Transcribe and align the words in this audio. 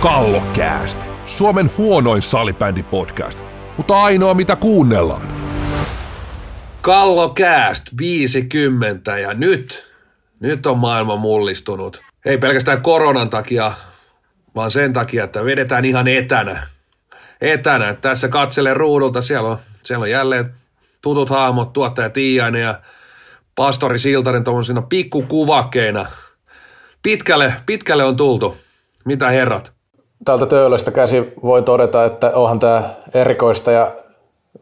Kallokääst, 0.00 0.98
Suomen 1.26 1.70
huonoin 1.78 2.22
salibändipodcast, 2.22 3.38
mutta 3.76 4.02
ainoa 4.02 4.34
mitä 4.34 4.56
kuunnellaan. 4.56 5.28
Kallokääst 6.80 7.84
50 7.98 9.18
ja 9.18 9.34
nyt, 9.34 9.92
nyt 10.40 10.66
on 10.66 10.78
maailma 10.78 11.16
mullistunut. 11.16 12.02
Ei 12.24 12.38
pelkästään 12.38 12.82
koronan 12.82 13.30
takia, 13.30 13.72
vaan 14.54 14.70
sen 14.70 14.92
takia, 14.92 15.24
että 15.24 15.44
vedetään 15.44 15.84
ihan 15.84 16.08
etänä. 16.08 16.62
Etänä. 17.40 17.94
Tässä 17.94 18.28
katsele 18.28 18.74
ruudulta, 18.74 19.22
siellä 19.22 19.48
on, 19.48 19.58
siellä 19.82 20.02
on 20.02 20.10
jälleen 20.10 20.54
tutut 21.02 21.30
hahmot, 21.30 21.72
tuottaja 21.72 22.10
Tiiainen 22.10 22.62
ja 22.62 22.80
pastori 23.54 23.98
Siltanen 23.98 24.44
tuommoisina 24.44 24.82
pikkukuvakkeina. 24.82 26.06
Pitkälle, 27.02 27.54
pitkälle 27.66 28.04
on 28.04 28.16
tultu. 28.16 28.56
Mitä 29.04 29.28
herrat? 29.30 29.79
Tältä 30.24 30.46
töölöstä 30.46 30.90
käsi 30.90 31.32
voi 31.42 31.62
todeta, 31.62 32.04
että 32.04 32.32
onhan 32.34 32.58
tämä 32.58 32.90
erikoista 33.14 33.70
ja 33.70 33.92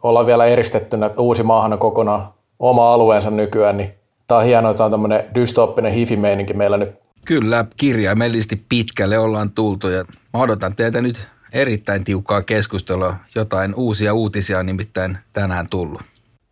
ollaan 0.03 0.27
vielä 0.27 0.47
eristettynä 0.47 1.11
uusi 1.19 1.43
maahana 1.43 1.77
kokonaan 1.77 2.29
oma 2.59 2.93
alueensa 2.93 3.31
nykyään, 3.31 3.77
niin 3.77 3.91
tämä 4.27 4.39
on 4.39 4.45
hienoa, 4.45 4.71
että 4.71 4.85
on 4.85 4.91
tämmöinen 4.91 5.25
dystooppinen 5.35 5.93
hifimeininki 5.93 6.55
meillä 6.55 6.77
nyt. 6.77 6.91
Kyllä, 7.25 7.65
kirjaimellisesti 7.77 8.63
pitkälle 8.69 9.19
ollaan 9.19 9.51
tultu 9.51 9.89
ja 9.89 10.05
mä 10.33 10.41
odotan 10.41 10.77
teitä 10.77 11.01
nyt 11.01 11.29
erittäin 11.53 12.05
tiukkaa 12.05 12.43
keskustelua. 12.43 13.15
Jotain 13.35 13.75
uusia 13.75 14.15
uutisia 14.15 14.59
on 14.59 14.67
nimittäin 14.67 15.19
tänään 15.33 15.67
tullut. 15.71 16.03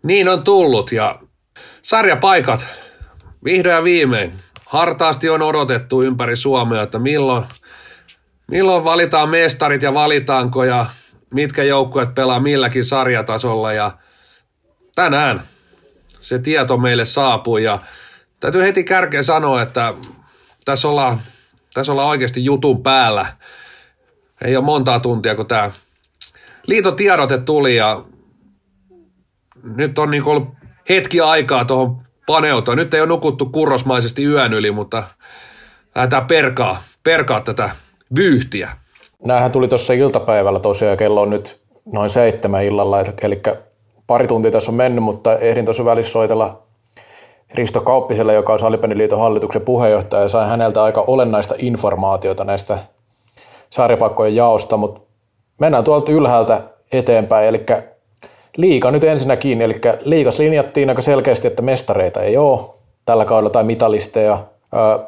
Niin 0.02 0.29
on 0.29 0.45
tullut 0.45 0.93
ja 0.93 1.18
sarjapaikat 1.82 2.66
vihdoin 3.45 3.74
ja 3.74 3.84
viimein. 3.84 4.32
Hartaasti 4.66 5.29
on 5.29 5.43
odotettu 5.43 6.02
ympäri 6.02 6.37
Suomea, 6.37 6.82
että 6.82 6.99
milloin, 6.99 7.45
milloin 8.47 8.85
valitaan 8.85 9.29
mestarit 9.29 9.83
ja 9.83 9.95
valitaanko 9.95 10.65
ja 10.65 10.87
mitkä 11.35 11.63
joukkueet 11.63 12.15
pelaa 12.15 12.41
milläkin 12.41 12.85
sarjatasolla 12.85 13.73
ja 13.73 13.99
tänään 14.95 15.43
se 16.21 16.39
tieto 16.39 16.77
meille 16.77 17.05
saapui 17.05 17.65
ja 17.65 17.79
täytyy 18.41 18.63
heti 18.63 18.85
kärkeen 18.85 19.24
sanoa, 19.24 19.63
että 19.63 19.95
tässä 20.65 20.89
ollaan, 20.89 21.19
tässä 21.74 21.93
ollaan 21.93 22.09
oikeasti 22.09 22.45
jutun 22.45 22.83
päällä. 22.83 23.27
Ei 24.45 24.57
ole 24.57 24.65
montaa 24.65 25.01
tuntia, 25.01 25.35
kun 25.35 25.47
tämä 25.47 25.71
liiton 26.67 26.97
tiedote 26.97 27.39
tuli 27.39 27.77
ja 27.77 28.05
nyt 29.63 29.99
on 29.99 30.11
niin 30.11 30.24
ollut 30.24 30.49
hetki 30.89 31.21
aikaa 31.21 31.65
tuohon 31.65 32.02
paneutua. 32.27 32.77
Nyt 32.77 32.95
ei 32.95 33.01
ole 33.01 33.09
nukuttu 33.09 33.47
kurrosmaisesti 33.47 34.24
yön 34.24 34.52
yli, 34.52 34.71
mutta 34.71 35.02
lähdetään 35.95 36.27
perkaa, 36.27 36.83
perkaa 37.02 37.41
tätä 37.41 37.71
vyyhtiä. 38.16 38.71
Nämähän 39.24 39.52
tuli 39.52 39.68
tuossa 39.68 39.93
iltapäivällä 39.93 40.60
tosiaan, 40.60 40.96
kello 40.96 41.23
on 41.23 41.30
nyt 41.30 41.60
noin 41.93 42.10
seitsemän 42.10 42.65
illalla, 42.65 43.01
eli 43.23 43.43
pari 44.07 44.26
tuntia 44.26 44.51
tässä 44.51 44.71
on 44.71 44.76
mennyt, 44.76 45.04
mutta 45.04 45.38
ehdin 45.38 45.65
tuossa 45.65 45.85
välissä 45.85 46.12
soitella 46.12 46.62
Risto 47.54 47.80
Kauppiselle, 47.80 48.34
joka 48.34 48.52
on 48.52 48.59
Salipäniliiton 48.59 49.18
hallituksen 49.18 49.62
puheenjohtaja, 49.62 50.23
ja 50.23 50.29
sain 50.29 50.49
häneltä 50.49 50.82
aika 50.82 51.04
olennaista 51.07 51.54
informaatiota 51.59 52.45
näistä 52.45 52.79
sarjapakkojen 53.71 54.37
jaosta, 54.37 54.77
mutta 54.77 55.01
mennään 55.60 55.84
tuolta 55.84 56.12
ylhäältä 56.12 56.62
eteenpäin, 56.93 57.49
eli 57.49 57.65
liika 58.57 58.90
nyt 58.90 59.04
ensinnäkin, 59.04 59.62
eli 59.62 59.80
liikas 60.01 60.38
linjattiin 60.38 60.88
aika 60.88 61.02
selkeästi, 61.02 61.46
että 61.46 61.62
mestareita 61.62 62.23
ei 62.23 62.37
ole 62.37 62.60
tällä 63.04 63.24
kaudella 63.24 63.51
tai 63.51 63.65
mitalisteja. 63.65 64.38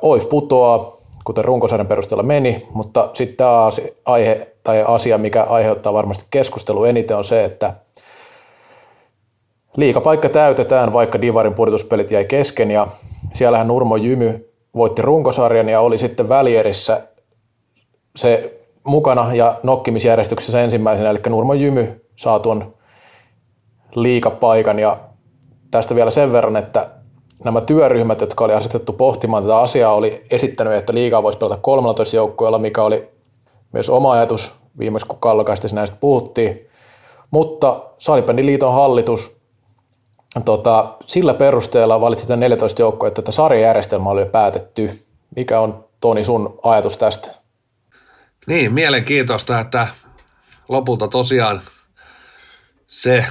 OIF 0.02 0.28
putoaa, 0.28 0.97
kuten 1.28 1.44
runkosarjan 1.44 1.86
perusteella 1.86 2.22
meni, 2.22 2.66
mutta 2.70 3.10
sitten 3.14 3.36
tämä 3.36 3.68
aihe 4.04 4.48
tai 4.64 4.84
asia, 4.86 5.18
mikä 5.18 5.42
aiheuttaa 5.42 5.92
varmasti 5.92 6.26
keskustelua 6.30 6.88
eniten 6.88 7.16
on 7.16 7.24
se, 7.24 7.44
että 7.44 7.74
liikapaikka 9.76 10.28
täytetään, 10.28 10.92
vaikka 10.92 11.20
Divarin 11.20 11.54
pudotuspelit 11.54 12.10
jäi 12.10 12.24
kesken 12.24 12.70
ja 12.70 12.86
siellähän 13.32 13.68
Nurmo 13.68 13.96
Jymy 13.96 14.50
voitti 14.76 15.02
runkosarjan 15.02 15.68
ja 15.68 15.80
oli 15.80 15.98
sitten 15.98 16.28
välierissä 16.28 17.02
se 18.16 18.60
mukana 18.84 19.34
ja 19.34 19.60
nokkimisjärjestyksessä 19.62 20.62
ensimmäisenä, 20.62 21.10
eli 21.10 21.18
Nurmo 21.28 21.54
Jymy 21.54 22.04
saa 22.16 22.38
tuon 22.38 22.72
liikapaikan 23.94 24.78
ja 24.78 24.98
tästä 25.70 25.94
vielä 25.94 26.10
sen 26.10 26.32
verran, 26.32 26.56
että 26.56 26.97
nämä 27.44 27.60
työryhmät, 27.60 28.20
jotka 28.20 28.44
oli 28.44 28.52
asetettu 28.52 28.92
pohtimaan 28.92 29.42
tätä 29.42 29.58
asiaa, 29.58 29.94
oli 29.94 30.24
esittänyt, 30.30 30.72
että 30.72 30.94
liigaa 30.94 31.22
voisi 31.22 31.38
pelata 31.38 31.56
13 31.56 32.16
joukkueella, 32.16 32.58
mikä 32.58 32.82
oli 32.82 33.08
myös 33.72 33.90
oma 33.90 34.12
ajatus 34.12 34.54
viimeksi, 34.78 35.06
kun 35.06 35.20
Kallokaisesti 35.20 35.74
näistä 35.74 35.96
puhuttiin. 36.00 36.68
Mutta 37.30 37.84
Salibändiliiton 37.98 38.74
hallitus 38.74 39.38
tota, 40.44 40.94
sillä 41.06 41.34
perusteella 41.34 42.00
valitsi 42.00 42.26
tämän 42.26 42.40
14 42.40 42.82
joukkoa, 42.82 43.08
että 43.08 43.22
tätä 43.22 43.32
sarjajärjestelmä 43.32 44.10
oli 44.10 44.20
jo 44.20 44.26
päätetty. 44.26 45.04
Mikä 45.36 45.60
on 45.60 45.84
Toni 46.00 46.24
sun 46.24 46.58
ajatus 46.62 46.96
tästä? 46.96 47.30
Niin, 48.46 48.72
mielenkiintoista, 48.72 49.60
että 49.60 49.88
lopulta 50.68 51.08
tosiaan 51.08 51.60
se 52.86 53.24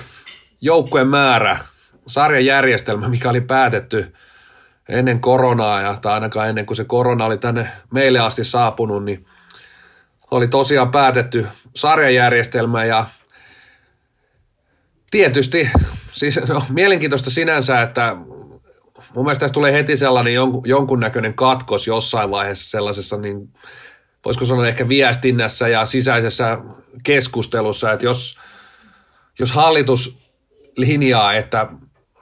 joukkueen 0.61 1.07
määrä, 1.07 1.59
sarjajärjestelmä, 2.07 3.09
mikä 3.09 3.29
oli 3.29 3.41
päätetty 3.41 4.13
ennen 4.89 5.19
koronaa, 5.19 5.81
ja, 5.81 5.97
tai 6.01 6.13
ainakaan 6.13 6.49
ennen 6.49 6.65
kuin 6.65 6.77
se 6.77 6.83
korona 6.83 7.25
oli 7.25 7.37
tänne 7.37 7.67
meille 7.91 8.19
asti 8.19 8.43
saapunut, 8.43 9.05
niin 9.05 9.25
oli 10.31 10.47
tosiaan 10.47 10.91
päätetty 10.91 11.47
sarjajärjestelmä, 11.75 12.85
ja 12.85 13.05
tietysti, 15.11 15.69
siis 16.11 16.39
no, 16.47 16.63
mielenkiintoista 16.69 17.29
sinänsä, 17.29 17.81
että 17.81 18.15
mun 19.13 19.25
mielestä 19.25 19.39
tässä 19.39 19.53
tulee 19.53 19.73
heti 19.73 19.97
sellainen 19.97 20.33
jonkunnäköinen 20.65 21.33
katkos 21.33 21.87
jossain 21.87 22.31
vaiheessa 22.31 22.69
sellaisessa, 22.69 23.17
niin 23.17 23.49
voisiko 24.25 24.45
sanoa 24.45 24.67
ehkä 24.67 24.89
viestinnässä 24.89 25.67
ja 25.67 25.85
sisäisessä 25.85 26.57
keskustelussa, 27.03 27.91
että 27.91 28.05
jos, 28.05 28.37
jos 29.39 29.51
hallitus 29.51 30.17
linjaa, 30.77 31.33
että 31.33 31.67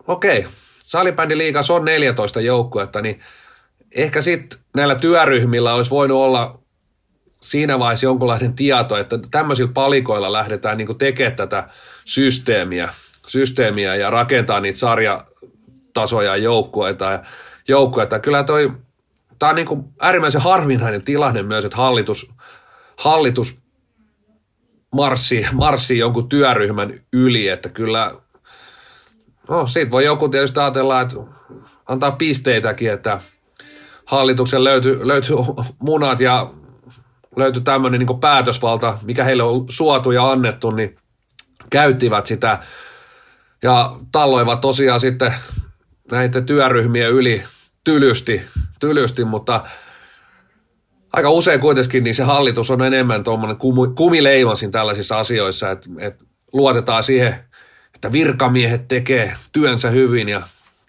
okei, 0.08 0.46
salibändiliigas 0.84 1.70
on 1.70 1.86
14 1.86 2.42
joukkuetta, 2.42 3.02
niin 3.02 3.20
ehkä 3.96 4.22
sitten 4.22 4.60
näillä 4.76 4.96
työryhmillä 4.96 5.74
olisi 5.74 5.90
voinut 5.90 6.18
olla 6.18 6.60
siinä 7.42 7.80
vaiheessa 7.80 8.06
jonkunlainen 8.06 8.54
tieto, 8.54 8.98
että 8.98 9.20
tämmöisillä 9.32 9.72
palikoilla 9.74 10.32
lähdetään 10.32 10.78
niin 10.78 10.98
tekemään 10.98 11.36
tätä 11.36 11.68
systeemiä, 12.06 12.90
systeemiä 13.28 13.96
ja 13.96 14.10
rakentaa 14.10 14.60
niitä 14.60 14.80
sarjatasoja 14.80 16.38
joukkueita 16.38 17.06
ja 17.06 17.24
joukkueita. 17.68 18.20
Kyllä 18.20 18.44
toi, 18.44 18.72
tämä 19.40 19.50
on 19.50 19.56
niin 19.56 19.68
kuin 19.68 19.84
äärimmäisen 20.02 20.42
harvinainen 20.42 21.02
tilanne 21.02 21.44
myös, 21.44 21.66
että 21.66 21.78
hallitus, 21.78 22.32
hallitus 22.98 23.58
marssii, 24.96 25.48
marssii 25.54 26.00
jonkun 26.00 26.30
työryhmän 26.30 27.00
yli, 27.14 27.48
että 27.48 27.70
kyllä 27.70 28.12
No, 29.50 29.68
siitä 29.68 29.92
voi 29.92 30.06
joku 30.06 30.30
tietysti 30.30 30.60
ajatella, 30.60 31.02
että 31.02 31.16
antaa 31.86 32.12
pisteitäkin, 32.12 32.92
että 32.92 33.22
hallituksen 34.06 34.64
löytyy, 34.64 35.08
löytyy 35.08 35.36
munat 35.80 36.20
ja 36.20 36.52
löytyy 37.36 37.62
tämmöinen 37.62 38.00
niin 38.00 38.20
päätösvalta, 38.20 38.98
mikä 39.04 39.24
heille 39.24 39.44
on 39.44 39.66
suotu 39.70 40.12
ja 40.12 40.32
annettu, 40.32 40.72
niin 40.72 40.96
käyttivät 41.70 42.26
sitä 42.26 42.60
ja 43.64 43.96
talloivat 44.12 44.62
tosiaan 44.62 45.00
sitten 45.00 45.34
näiden 46.12 46.46
työryhmien 46.46 47.12
yli 47.12 47.44
tylysti, 47.84 48.42
tylysti 48.80 49.26
mutta 49.26 49.64
aika 51.14 51.30
usein 51.30 51.60
kuitenkin 51.60 52.04
niin 52.04 52.16
se 52.16 52.24
hallitus 52.24 52.72
on 52.72 52.82
enemmän 52.82 53.24
tuommoinen 53.24 53.58
kumileimasin 53.96 54.72
tällaisissa 54.72 55.18
asioissa, 55.18 55.72
että, 55.72 55.90
että 56.00 56.24
luotetaan 56.54 57.04
siihen 57.04 57.45
että 58.06 58.14
virkamiehet 58.14 58.88
tekee 58.88 59.34
työnsä 59.52 59.90
hyvin 59.90 60.30
ja 60.30 60.42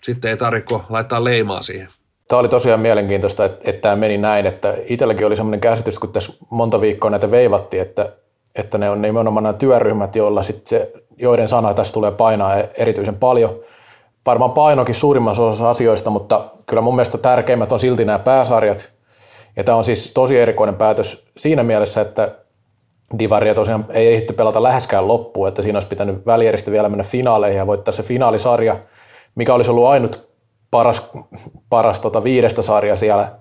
sitten 0.02 0.30
ei 0.30 0.36
tarvitse 0.36 0.74
laittaa 0.88 1.24
leimaa 1.24 1.62
siihen. 1.62 1.88
Tämä 2.28 2.40
oli 2.40 2.48
tosiaan 2.48 2.80
mielenkiintoista, 2.80 3.44
että, 3.44 3.72
tämä 3.72 3.96
meni 3.96 4.18
näin, 4.18 4.46
että 4.46 4.74
itselläkin 4.86 5.26
oli 5.26 5.36
semmoinen 5.36 5.60
käsitys, 5.60 5.98
kun 5.98 6.12
tässä 6.12 6.32
monta 6.50 6.80
viikkoa 6.80 7.10
näitä 7.10 7.30
veivattiin, 7.30 7.82
että, 7.82 8.12
että 8.54 8.78
ne 8.78 8.90
on 8.90 9.02
nimenomaan 9.02 9.42
nämä 9.42 9.52
työryhmät, 9.52 10.16
joilla 10.16 10.42
sitten 10.42 10.66
se, 10.66 10.92
joiden 11.16 11.48
sana 11.48 11.74
tässä 11.74 11.94
tulee 11.94 12.10
painaa 12.10 12.54
erityisen 12.56 13.16
paljon. 13.16 13.60
Varmaan 14.26 14.52
painokin 14.52 14.94
suurimmassa 14.94 15.44
osassa 15.44 15.70
asioista, 15.70 16.10
mutta 16.10 16.50
kyllä 16.66 16.82
mun 16.82 16.94
mielestä 16.94 17.18
tärkeimmät 17.18 17.72
on 17.72 17.80
silti 17.80 18.04
nämä 18.04 18.18
pääsarjat. 18.18 18.92
Ja 19.56 19.64
tämä 19.64 19.78
on 19.78 19.84
siis 19.84 20.12
tosi 20.14 20.38
erikoinen 20.38 20.74
päätös 20.74 21.24
siinä 21.36 21.62
mielessä, 21.62 22.00
että 22.00 22.34
Divaria 23.18 23.54
tosiaan 23.54 23.86
ei 23.90 24.12
ehditty 24.12 24.32
pelata 24.32 24.62
läheskään 24.62 25.08
loppuun, 25.08 25.48
että 25.48 25.62
siinä 25.62 25.76
olisi 25.76 25.88
pitänyt 25.88 26.26
välieristä 26.26 26.70
vielä 26.70 26.88
mennä 26.88 27.04
finaaleihin 27.04 27.58
ja 27.58 27.66
voittaa 27.66 27.92
se 27.92 28.02
finaalisarja, 28.02 28.76
mikä 29.34 29.54
olisi 29.54 29.70
ollut 29.70 29.86
ainut 29.86 30.28
paras, 30.70 31.10
paras 31.70 32.00
tota 32.00 32.24
viidestä 32.24 32.62
sarja 32.62 32.96
siellä 32.96 33.32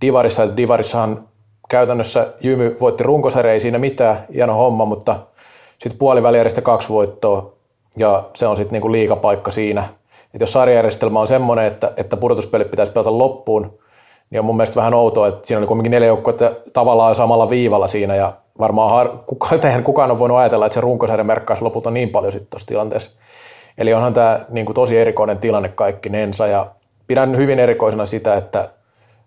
Divarissa. 0.00 0.56
Divarissahan 0.56 1.28
käytännössä 1.68 2.32
Jymy 2.40 2.76
voitti 2.80 3.04
runkosarja, 3.04 3.52
ei 3.52 3.60
siinä 3.60 3.78
mitään, 3.78 4.26
hieno 4.34 4.54
homma, 4.54 4.84
mutta 4.84 5.16
sitten 5.78 5.98
puolivälieristä 5.98 6.62
kaksi 6.62 6.88
voittoa 6.88 7.52
ja 7.96 8.24
se 8.34 8.46
on 8.46 8.56
sitten 8.56 8.72
niinku 8.72 8.92
liikapaikka 8.92 9.50
siinä. 9.50 9.84
Et 10.34 10.40
jos 10.40 10.52
sarjajärjestelmä 10.52 11.20
on 11.20 11.26
semmoinen, 11.26 11.64
että, 11.64 11.92
että 11.96 12.16
pudotuspelit 12.16 12.70
pitäisi 12.70 12.92
pelata 12.92 13.18
loppuun, 13.18 13.78
niin 14.30 14.38
on 14.38 14.44
mun 14.44 14.56
mielestä 14.56 14.76
vähän 14.76 14.94
outoa, 14.94 15.28
että 15.28 15.46
siinä 15.46 15.58
oli 15.58 15.66
kuitenkin 15.66 15.90
neljä 15.90 16.06
joukkuetta 16.06 16.52
tavallaan 16.72 17.14
samalla 17.14 17.50
viivalla 17.50 17.86
siinä 17.86 18.16
ja 18.16 18.32
varmaan 18.58 18.90
har, 18.90 19.08
kukaan, 19.26 19.84
kukaan 19.84 20.10
on 20.10 20.18
voinut 20.18 20.38
ajatella, 20.38 20.66
että 20.66 20.74
se 20.74 20.80
runkosarja 20.80 21.24
merkkaisi 21.24 21.62
lopulta 21.62 21.90
niin 21.90 22.08
paljon 22.08 22.32
sitten 22.32 22.50
tuossa 22.50 22.66
tilanteessa. 22.66 23.10
Eli 23.78 23.94
onhan 23.94 24.14
tämä 24.14 24.44
niin 24.48 24.66
kuin 24.66 24.74
tosi 24.74 24.98
erikoinen 24.98 25.38
tilanne 25.38 25.68
kaikki 25.68 26.08
nensa 26.08 26.46
ja 26.46 26.70
pidän 27.06 27.36
hyvin 27.36 27.60
erikoisena 27.60 28.04
sitä, 28.04 28.34
että 28.34 28.68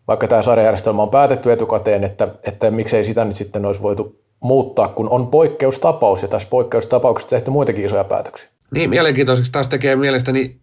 vaikka 0.08 0.28
tämä 0.28 0.42
sarjajärjestelmä 0.42 1.02
on 1.02 1.10
päätetty 1.10 1.52
etukäteen, 1.52 2.04
että, 2.04 2.28
että 2.48 2.72
miksei 2.72 3.04
sitä 3.04 3.26
nyt 3.26 3.36
sitten 3.36 3.66
olisi 3.66 3.82
voitu 3.82 4.20
muuttaa, 4.40 4.88
kun 4.88 5.10
on 5.10 5.28
poikkeustapaus 5.28 6.22
ja 6.22 6.28
tässä 6.28 6.48
poikkeustapauksessa 6.50 7.30
tehty 7.30 7.52
muitakin 7.52 7.86
isoja 7.86 8.04
päätöksiä. 8.04 8.50
Niin, 8.72 8.90
mielenkiintoiseksi 8.90 9.52
taas 9.52 9.68
tekee 9.68 9.96
mielestäni 9.96 10.60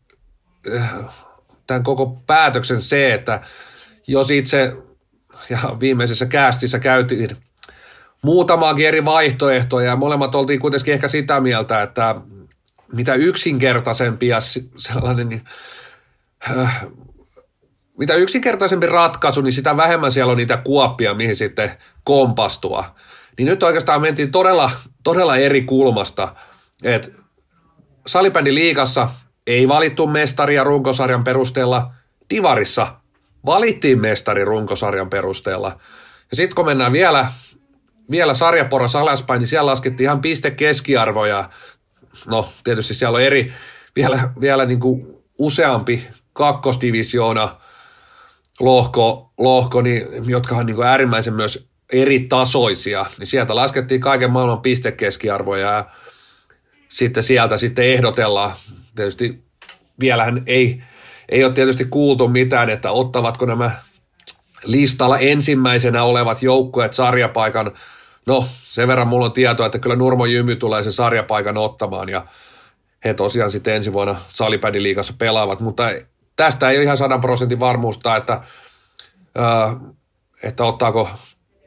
äh, 0.76 0.94
tämän 1.66 1.82
koko 1.82 2.16
päätöksen 2.26 2.80
se, 2.80 3.14
että 3.14 3.40
jos 4.06 4.30
itse 4.30 4.76
ja 5.50 5.58
viimeisessä 5.80 6.26
käästissä 6.26 6.78
käytiin 6.78 7.36
muutamaakin 8.24 8.88
eri 8.88 9.04
vaihtoehtoja 9.04 9.88
ja 9.88 9.96
molemmat 9.96 10.34
oltiin 10.34 10.60
kuitenkin 10.60 10.94
ehkä 10.94 11.08
sitä 11.08 11.40
mieltä, 11.40 11.82
että 11.82 12.14
mitä 12.92 13.14
yksinkertaisempi 13.14 14.28
ja 14.28 14.38
sellainen 14.76 15.28
niin, 15.28 15.44
äh, 16.50 16.86
mitä 17.98 18.14
yksinkertaisempi 18.14 18.86
ratkaisu, 18.86 19.40
niin 19.40 19.52
sitä 19.52 19.76
vähemmän 19.76 20.12
siellä 20.12 20.30
on 20.30 20.36
niitä 20.36 20.56
kuoppia, 20.56 21.14
mihin 21.14 21.36
sitten 21.36 21.70
kompastua. 22.04 22.94
Niin 23.38 23.46
nyt 23.46 23.62
oikeastaan 23.62 24.00
mentiin 24.00 24.32
todella, 24.32 24.70
todella 25.02 25.36
eri 25.36 25.62
kulmasta, 25.62 26.34
että 26.82 27.08
salibändi 28.06 28.54
liigassa 28.54 29.08
ei 29.46 29.68
valittu 29.68 30.06
mestaria 30.06 30.64
runkosarjan 30.64 31.24
perusteella, 31.24 31.90
Divarissa 32.30 32.94
valittiin 33.46 34.00
mestari 34.00 34.44
runkosarjan 34.44 35.10
perusteella. 35.10 35.78
Ja 36.30 36.36
sitten 36.36 36.54
kun 36.54 36.66
mennään 36.66 36.92
vielä, 36.92 37.26
vielä 38.10 38.34
sarjaporras 38.34 38.96
alaspäin, 38.96 39.38
niin 39.38 39.48
siellä 39.48 39.70
laskettiin 39.70 40.04
ihan 40.04 40.20
piste 40.20 40.50
keskiarvoja. 40.50 41.48
No 42.26 42.48
tietysti 42.64 42.94
siellä 42.94 43.16
on 43.16 43.22
eri, 43.22 43.52
vielä, 43.96 44.32
vielä 44.40 44.64
niin 44.64 44.80
kuin 44.80 45.06
useampi 45.38 46.06
kakkosdivisioona 46.32 47.56
lohko, 48.60 49.32
lohko 49.38 49.82
niin, 49.82 50.06
jotka 50.26 50.56
on 50.56 50.66
niin 50.66 50.76
kuin 50.76 50.88
äärimmäisen 50.88 51.34
myös 51.34 51.68
eri 51.92 52.20
tasoisia, 52.20 53.06
niin 53.18 53.26
sieltä 53.26 53.54
laskettiin 53.54 54.00
kaiken 54.00 54.30
maailman 54.30 54.60
pistekeskiarvoja 54.60 55.66
ja 55.70 55.84
sitten 56.88 57.22
sieltä 57.22 57.56
sitten 57.56 57.90
ehdotellaan. 57.90 58.52
Tietysti 58.96 59.44
vielähän 60.00 60.42
ei, 60.46 60.82
ei 61.28 61.44
ole 61.44 61.52
tietysti 61.52 61.84
kuultu 61.84 62.28
mitään, 62.28 62.70
että 62.70 62.90
ottavatko 62.90 63.46
nämä 63.46 63.70
listalla 64.64 65.18
ensimmäisenä 65.18 66.04
olevat 66.04 66.42
joukkueet 66.42 66.92
sarjapaikan. 66.92 67.72
No, 68.26 68.46
sen 68.64 68.88
verran 68.88 69.08
mulla 69.08 69.24
on 69.24 69.32
tietoa, 69.32 69.66
että 69.66 69.78
kyllä 69.78 69.96
Nurmo 69.96 70.26
Jymy 70.26 70.56
tulee 70.56 70.82
sen 70.82 70.92
sarjapaikan 70.92 71.56
ottamaan 71.56 72.08
ja 72.08 72.26
he 73.04 73.14
tosiaan 73.14 73.50
sitten 73.50 73.74
ensi 73.74 73.92
vuonna 73.92 74.16
liigassa 74.72 75.14
pelaavat, 75.18 75.60
mutta 75.60 75.84
tästä 76.36 76.70
ei 76.70 76.76
ole 76.76 76.84
ihan 76.84 76.96
sadan 76.96 77.20
prosentin 77.20 77.60
varmuutta, 77.60 78.16
että, 78.16 78.40
että 80.42 80.64
ottaako 80.64 81.08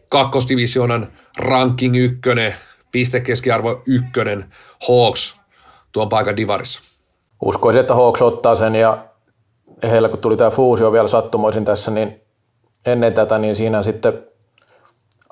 kakkosdivisionan 0.09 1.11
ranking 1.37 1.95
ykkönen, 1.95 2.55
pistekeskiarvo 2.91 3.81
ykkönen, 3.87 4.45
Hawks 4.87 5.39
tuon 5.91 6.09
paikan 6.09 6.37
divarissa. 6.37 6.81
Uskoisin, 7.45 7.79
että 7.79 7.95
Hawks 7.95 8.21
ottaa 8.21 8.55
sen 8.55 8.75
ja 8.75 9.05
heillä 9.83 10.09
kun 10.09 10.19
tuli 10.19 10.37
tämä 10.37 10.49
fuusio 10.49 10.91
vielä 10.91 11.07
sattumoisin 11.07 11.65
tässä, 11.65 11.91
niin 11.91 12.26
ennen 12.87 13.13
tätä, 13.13 13.37
niin 13.37 13.55
siinä 13.55 13.83
sitten 13.83 14.27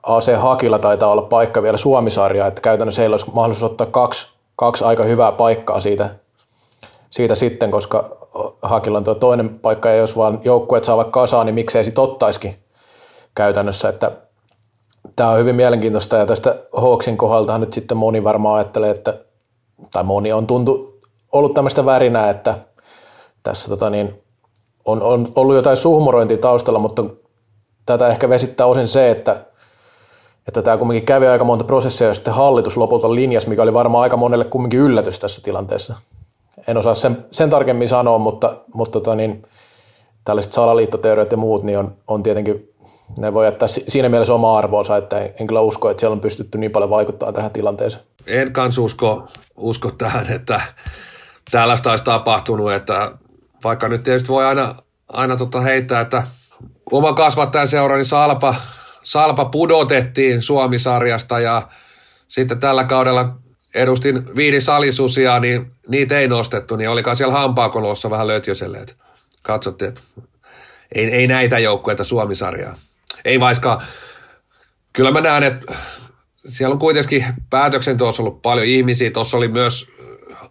AC 0.04 0.38
Hakilla 0.38 0.80
taitaa 0.80 1.12
olla 1.12 1.22
paikka 1.22 1.62
vielä 1.62 1.78
Suomisarja, 1.78 2.48
että 2.48 2.62
käytännössä 2.62 3.02
heillä 3.02 3.13
olisi 3.13 3.31
mahdollisuus 3.34 3.72
ottaa 3.72 3.88
kaksi, 3.88 4.28
kaksi 4.56 4.84
aika 4.84 5.04
hyvää 5.04 5.31
paikkaa 5.31 5.80
siitä, 5.80 6.10
siitä 7.10 7.36
sitten, 7.36 7.72
koska 7.72 8.18
Hakilla 8.62 8.98
on 8.98 9.04
tuo 9.04 9.16
toinen 9.16 9.60
paikka, 9.60 9.90
ja 9.90 9.96
jos 9.96 10.18
vaan 10.18 10.40
joukkueet 10.44 10.84
saavat 10.84 11.10
kasaan, 11.10 11.46
niin 11.46 11.56
miksei 11.56 11.84
sitten 11.84 12.04
ottaisikin 12.04 12.56
käytännössä, 13.36 13.90
että 13.90 14.12
tämä 15.16 15.30
on 15.30 15.40
hyvin 15.40 15.56
mielenkiintoista 15.56 16.16
ja 16.16 16.25
tästä 16.25 16.56
Hawksin 16.78 17.18
kohdalta 17.18 17.58
nyt 17.58 17.74
sitten 17.74 17.98
moni 17.98 18.24
varmaan 18.24 18.56
ajattelee, 18.56 18.92
että, 18.92 19.19
tai 19.92 20.04
moni 20.04 20.34
on 20.34 20.48
tuntu, 20.48 21.00
ollut 21.31 21.54
tämmöistä 21.54 21.86
värinää, 21.86 22.30
että 22.30 22.56
tässä 23.44 23.69
tota 23.69 23.90
niin, 23.90 24.24
on, 24.86 25.04
on 25.04 25.28
ollut 25.36 25.56
jotain 25.56 25.78
suhmurointia 25.78 26.38
taustalla, 26.38 26.80
mutta 26.80 27.04
tätä 27.86 28.08
ehkä 28.08 28.30
vesittää 28.30 28.68
osin 28.68 28.88
se, 28.88 29.12
että, 29.12 29.46
että 30.48 30.62
tämä 30.62 30.78
kumminkin 30.78 31.06
kävi 31.06 31.28
aika 31.28 31.44
monta 31.44 31.64
prosessia 31.64 32.08
ja 32.08 32.14
sitten 32.14 32.34
hallitus 32.34 32.78
lopulta 32.78 33.16
linjas, 33.16 33.48
mikä 33.48 33.62
oli 33.62 33.74
varmaan 33.74 34.02
aika 34.02 34.18
monelle 34.18 34.46
kumminkin 34.46 34.80
yllätys 34.80 35.20
tässä 35.20 35.42
tilanteessa. 35.42 35.96
En 36.68 36.78
osaa 36.78 36.94
sen, 36.94 37.26
sen 37.32 37.50
tarkemmin 37.50 37.88
sanoa, 37.88 38.18
mutta, 38.18 38.58
mutta 38.74 38.92
tota 38.92 39.16
niin, 39.16 39.44
tällaiset 40.26 40.54
salaliittoteoriat 40.54 41.32
ja 41.32 41.38
muut 41.38 41.64
niin 41.64 41.80
on, 41.80 41.96
on 42.08 42.24
tietenkin 42.24 42.76
ne 43.18 43.34
voi 43.34 43.46
jättää 43.46 43.68
siinä 43.68 44.10
mielessä 44.10 44.34
oma 44.34 44.58
arvoonsa, 44.58 44.98
että 44.98 45.20
en 45.40 45.48
kyllä 45.48 45.62
usko, 45.62 45.90
että 45.90 46.02
siellä 46.02 46.14
on 46.14 46.22
pystytty 46.22 46.58
niin 46.58 46.72
paljon 46.72 46.90
vaikuttaa 46.90 47.34
tähän 47.34 47.52
tilanteeseen. 47.52 48.04
En 48.28 48.54
kans 48.54 48.78
usko, 48.78 49.28
usko 49.56 49.92
tähän, 49.98 50.32
että 50.32 50.62
tällaista 51.52 51.90
olisi 51.90 52.04
tapahtunut, 52.04 52.72
että 52.72 53.12
vaikka 53.64 53.88
nyt 53.88 54.04
tietysti 54.04 54.30
voi 54.30 54.46
aina, 54.46 54.76
aina 55.08 55.38
tota 55.38 55.62
heittää, 55.62 56.02
että 56.02 56.24
oma 56.92 57.14
kasvattajan 57.14 57.68
seura, 57.68 57.96
niin 57.96 58.06
Salpa, 58.06 58.56
Salpa 59.04 59.46
pudotettiin 59.46 60.42
Suomisarjasta 60.42 61.40
ja 61.40 61.68
sitten 62.28 62.60
tällä 62.60 62.84
kaudella 62.84 63.36
edustin 63.76 64.36
viidi 64.36 64.62
salisusia, 64.62 65.40
niin 65.40 65.72
niitä 65.88 66.20
ei 66.20 66.28
nostettu, 66.28 66.76
niin 66.76 66.90
olikaan 66.90 67.16
siellä 67.16 67.34
hampaakolossa 67.34 68.10
vähän 68.10 68.27
lötjöselle, 68.27 68.77
että 68.77 68.94
katsottiin, 69.42 69.89
että 69.89 70.01
ei, 70.96 71.06
ei 71.06 71.27
näitä 71.27 71.60
joukkueita 71.60 72.04
Suomisarjaa 72.04 72.75
ei 73.25 73.39
vaikka, 73.39 73.82
kyllä 74.94 75.12
mä 75.12 75.22
näen, 75.22 75.44
että 75.44 75.74
siellä 76.36 76.74
on 76.74 76.80
kuitenkin 76.80 77.25
päätöksenteossa 77.50 78.24
ollut 78.24 78.42
paljon 78.42 78.68
ihmisiä. 78.68 79.12
Tuossa 79.12 79.38
oli 79.38 79.48
myös 79.48 79.88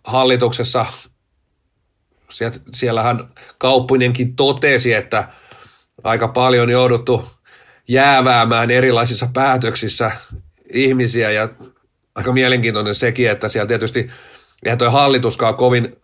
hallituksessa, 0.05 0.87
siellähän 2.73 3.29
Kauppinenkin 3.59 4.37
totesi, 4.37 4.93
että 4.93 5.29
aika 6.03 6.29
paljon 6.29 6.71
jouduttu 6.71 7.25
jääväämään 7.89 8.71
erilaisissa 8.71 9.29
päätöksissä 9.33 10.13
ihmisiä 10.73 11.31
ja 11.31 11.49
aika 12.15 12.33
mielenkiintoinen 12.33 12.95
sekin, 12.95 13.31
että 13.31 13.49
siellä 13.49 13.69
tietysti 13.69 14.11
eihän 14.65 14.79
toi 14.79 14.93
hallituskaan 14.93 15.55
kovin 15.55 15.97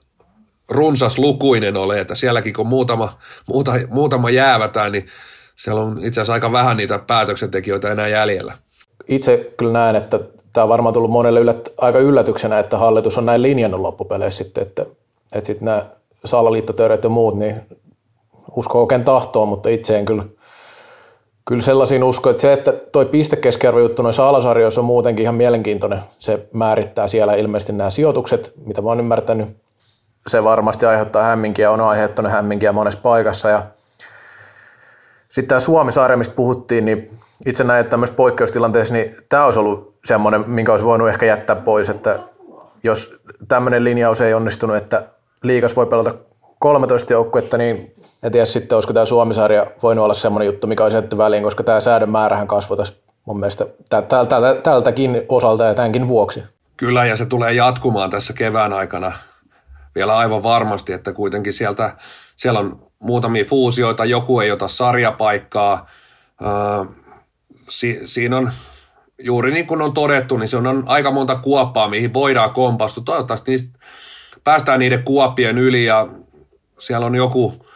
runsas 0.68 1.18
lukuinen 1.18 1.76
ole, 1.76 2.00
että 2.00 2.14
sielläkin 2.14 2.52
kun 2.52 2.66
muutama, 2.66 3.18
muuta, 3.46 3.72
muutama 3.88 4.30
jäävätään, 4.30 4.92
niin 4.92 5.06
siellä 5.56 5.80
on 5.80 5.98
itse 5.98 6.20
asiassa 6.20 6.32
aika 6.32 6.52
vähän 6.52 6.76
niitä 6.76 6.98
päätöksentekijöitä 6.98 7.92
enää 7.92 8.08
jäljellä. 8.08 8.58
Itse 9.08 9.52
kyllä 9.56 9.72
näen, 9.72 9.96
että 9.96 10.20
tämä 10.52 10.62
on 10.62 10.68
varmaan 10.68 10.92
tullut 10.92 11.10
monelle 11.10 11.40
yllät, 11.40 11.68
aika 11.78 11.98
yllätyksenä, 11.98 12.58
että 12.58 12.78
hallitus 12.78 13.18
on 13.18 13.26
näin 13.26 13.42
linjannut 13.42 13.80
loppupeleissä 13.80 14.44
sitten, 14.44 14.62
että, 14.62 14.82
että 15.34 15.46
sitten 15.46 15.64
nämä 15.64 15.86
salaliittoteoriat 16.24 17.04
ja 17.04 17.10
muut, 17.10 17.38
niin 17.38 17.56
usko 18.56 18.80
oikein 18.80 19.04
tahtoon, 19.04 19.48
mutta 19.48 19.68
itse 19.68 19.98
en 19.98 20.04
kyllä, 20.04 20.24
kyllä 21.44 21.62
sellaisiin 21.62 22.04
usko, 22.04 22.30
että 22.30 22.40
se, 22.40 22.52
että 22.52 22.72
toi 22.72 23.06
pistekeskiarvo 23.06 23.80
juttu 23.80 24.02
noissa 24.02 24.28
alasarjoissa 24.28 24.80
on 24.80 24.84
muutenkin 24.84 25.22
ihan 25.22 25.34
mielenkiintoinen. 25.34 26.00
Se 26.18 26.48
määrittää 26.52 27.08
siellä 27.08 27.34
ilmeisesti 27.34 27.72
nämä 27.72 27.90
sijoitukset, 27.90 28.52
mitä 28.66 28.82
mä 28.82 28.88
oon 28.88 29.00
ymmärtänyt. 29.00 29.48
Se 30.26 30.44
varmasti 30.44 30.86
aiheuttaa 30.86 31.22
hämminkiä, 31.22 31.70
on 31.70 31.80
aiheuttanut 31.80 32.32
hämminkiä 32.32 32.72
monessa 32.72 33.00
paikassa 33.02 33.48
ja– 33.48 33.62
sitten 35.30 35.48
tämä 35.48 35.60
Suomi-sarja, 35.60 36.16
mistä 36.16 36.34
puhuttiin, 36.34 36.84
niin 36.84 37.10
itse 37.46 37.64
näin, 37.64 37.80
että 37.80 37.90
tämmöisessä 37.90 38.16
poikkeustilanteessa, 38.16 38.94
niin 38.94 39.16
tämä 39.28 39.44
olisi 39.44 39.60
ollut 39.60 39.94
semmoinen, 40.04 40.50
minkä 40.50 40.72
olisi 40.72 40.84
voinut 40.84 41.08
ehkä 41.08 41.26
jättää 41.26 41.56
pois, 41.56 41.88
että 41.88 42.18
jos 42.82 43.20
tämmöinen 43.48 43.84
linjaus 43.84 44.20
ei 44.20 44.34
onnistunut, 44.34 44.76
että 44.76 45.08
liikas 45.42 45.76
voi 45.76 45.86
pelata 45.86 46.14
13 46.60 47.12
joukkuetta, 47.12 47.58
niin 47.58 47.94
en 48.22 48.32
tiedä 48.32 48.46
sitten, 48.46 48.76
olisiko 48.76 48.92
tämä 48.92 49.06
Suomi-sarja 49.06 49.66
voinut 49.82 50.04
olla 50.04 50.14
semmoinen 50.14 50.46
juttu, 50.46 50.66
mikä 50.66 50.82
olisi 50.82 50.96
jätty 50.96 51.18
väliin, 51.18 51.42
koska 51.42 51.62
tämä 51.62 51.80
säädön 51.80 52.10
määrähän 52.10 52.48
kasvoi 52.48 52.76
tässä 52.76 52.94
mun 53.24 53.40
mielestä 53.40 53.66
tältäkin 54.62 55.22
osalta 55.28 55.64
ja 55.64 55.74
tämänkin 55.74 56.08
vuoksi. 56.08 56.42
Kyllä, 56.76 57.06
ja 57.06 57.16
se 57.16 57.26
tulee 57.26 57.52
jatkumaan 57.52 58.10
tässä 58.10 58.32
kevään 58.32 58.72
aikana 58.72 59.12
vielä 59.94 60.16
aivan 60.16 60.42
varmasti, 60.42 60.92
että 60.92 61.12
kuitenkin 61.12 61.52
sieltä, 61.52 61.96
siellä 62.36 62.60
on 62.60 62.82
muutamia 62.98 63.44
fuusioita, 63.44 64.04
joku 64.04 64.40
ei 64.40 64.52
ota 64.52 64.68
sarjapaikkaa, 64.68 65.86
si, 67.68 68.00
siinä 68.04 68.36
on 68.36 68.50
juuri 69.18 69.52
niin 69.52 69.66
kuin 69.66 69.82
on 69.82 69.92
todettu, 69.92 70.36
niin 70.36 70.48
se 70.48 70.56
on 70.56 70.84
aika 70.86 71.10
monta 71.10 71.36
kuoppaa, 71.36 71.88
mihin 71.88 72.14
voidaan 72.14 72.50
kompastua. 72.50 73.04
Toivottavasti 73.04 73.50
niistä 73.50 73.78
päästään 74.44 74.78
niiden 74.78 75.02
kuoppien 75.02 75.58
yli 75.58 75.84
ja 75.84 76.08
siellä 76.80 77.06
on 77.06 77.14
joku, 77.14 77.66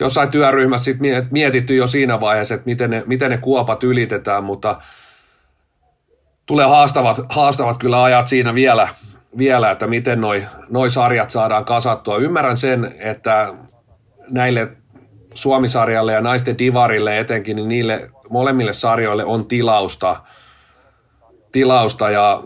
jossain 0.00 0.30
työryhmässä 0.30 0.84
sit 0.84 0.98
mietitty 1.30 1.76
jo 1.76 1.86
siinä 1.86 2.20
vaiheessa, 2.20 2.54
että 2.54 2.66
miten 2.66 2.90
ne, 2.90 3.02
miten 3.06 3.30
ne 3.30 3.38
kuopat 3.38 3.84
ylitetään, 3.84 4.44
mutta 4.44 4.80
tulee 6.46 6.66
haastavat, 6.66 7.20
haastavat 7.28 7.78
kyllä 7.78 8.02
ajat 8.02 8.28
siinä 8.28 8.54
vielä, 8.54 8.88
vielä 9.38 9.70
että 9.70 9.86
miten 9.86 10.20
noi, 10.20 10.44
noi 10.70 10.90
sarjat 10.90 11.30
saadaan 11.30 11.64
kasattua. 11.64 12.18
Ymmärrän 12.18 12.56
sen, 12.56 12.94
että 12.98 13.54
näille 14.30 14.68
Suomisarjalle 15.34 16.12
ja 16.12 16.20
naisten 16.20 16.58
divarille 16.58 17.18
etenkin, 17.18 17.56
niin 17.56 17.68
niille 17.68 18.10
molemmille 18.30 18.72
sarjoille 18.72 19.24
on 19.24 19.46
tilausta, 19.46 20.16
tilausta 21.52 22.10
ja 22.10 22.42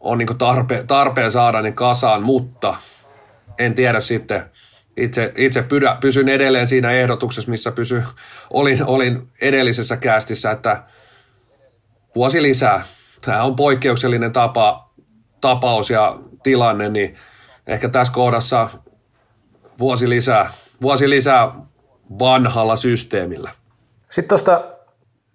on 0.00 0.18
niin 0.18 0.38
tarpe, 0.38 0.84
tarpeen 0.86 1.32
saada 1.32 1.62
ne 1.62 1.72
kasaan, 1.72 2.22
mutta 2.22 2.74
en 3.58 3.74
tiedä 3.74 4.00
sitten, 4.00 4.44
itse, 4.98 5.32
itse 5.36 5.62
pydä, 5.62 5.96
pysyn 6.00 6.28
edelleen 6.28 6.68
siinä 6.68 6.90
ehdotuksessa, 6.92 7.50
missä 7.50 7.72
pysy, 7.72 8.02
olin, 8.50 8.84
olin 8.86 9.28
edellisessä 9.40 9.96
kästissä, 9.96 10.50
että 10.50 10.82
vuosi 12.14 12.42
lisää. 12.42 12.82
Tämä 13.20 13.42
on 13.42 13.56
poikkeuksellinen 13.56 14.32
tapa, 14.32 14.90
tapaus 15.40 15.90
ja 15.90 16.18
tilanne, 16.42 16.88
niin 16.88 17.14
ehkä 17.66 17.88
tässä 17.88 18.12
kohdassa 18.12 18.70
vuosi 19.78 20.08
lisää, 20.08 20.52
vuosi 20.82 21.10
lisää 21.10 21.52
vanhalla 22.18 22.76
systeemillä. 22.76 23.50
Sitten 24.10 24.28
tuosta 24.28 24.64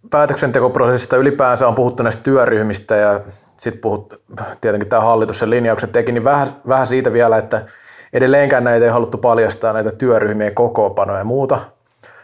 päätöksentekoprosessista 0.10 1.17
ylipäänsä 1.17 1.67
on 1.67 1.75
puhuttu 1.75 2.03
näistä 2.03 2.24
työryhmistä 2.24 2.96
ja 2.96 3.22
sitten 3.58 3.82
puhut, 3.82 4.24
tietenkin 4.62 4.89
tämä 4.89 5.01
hallitus 5.01 5.39
sen 5.39 5.50
linjaukset 5.50 5.91
teki, 5.91 6.12
niin 6.12 6.24
vähän, 6.24 6.48
vähän 6.67 6.88
siitä 6.88 7.13
vielä, 7.13 7.38
että 7.38 7.65
edelleenkään 8.13 8.63
näitä 8.63 8.86
ei 8.86 8.91
haluttu 8.91 9.17
paljastaa 9.17 9.74
näitä 9.74 9.91
työryhmien 9.91 10.55
kokoopanoja 10.55 11.20
ja 11.20 11.25
muuta. 11.25 11.60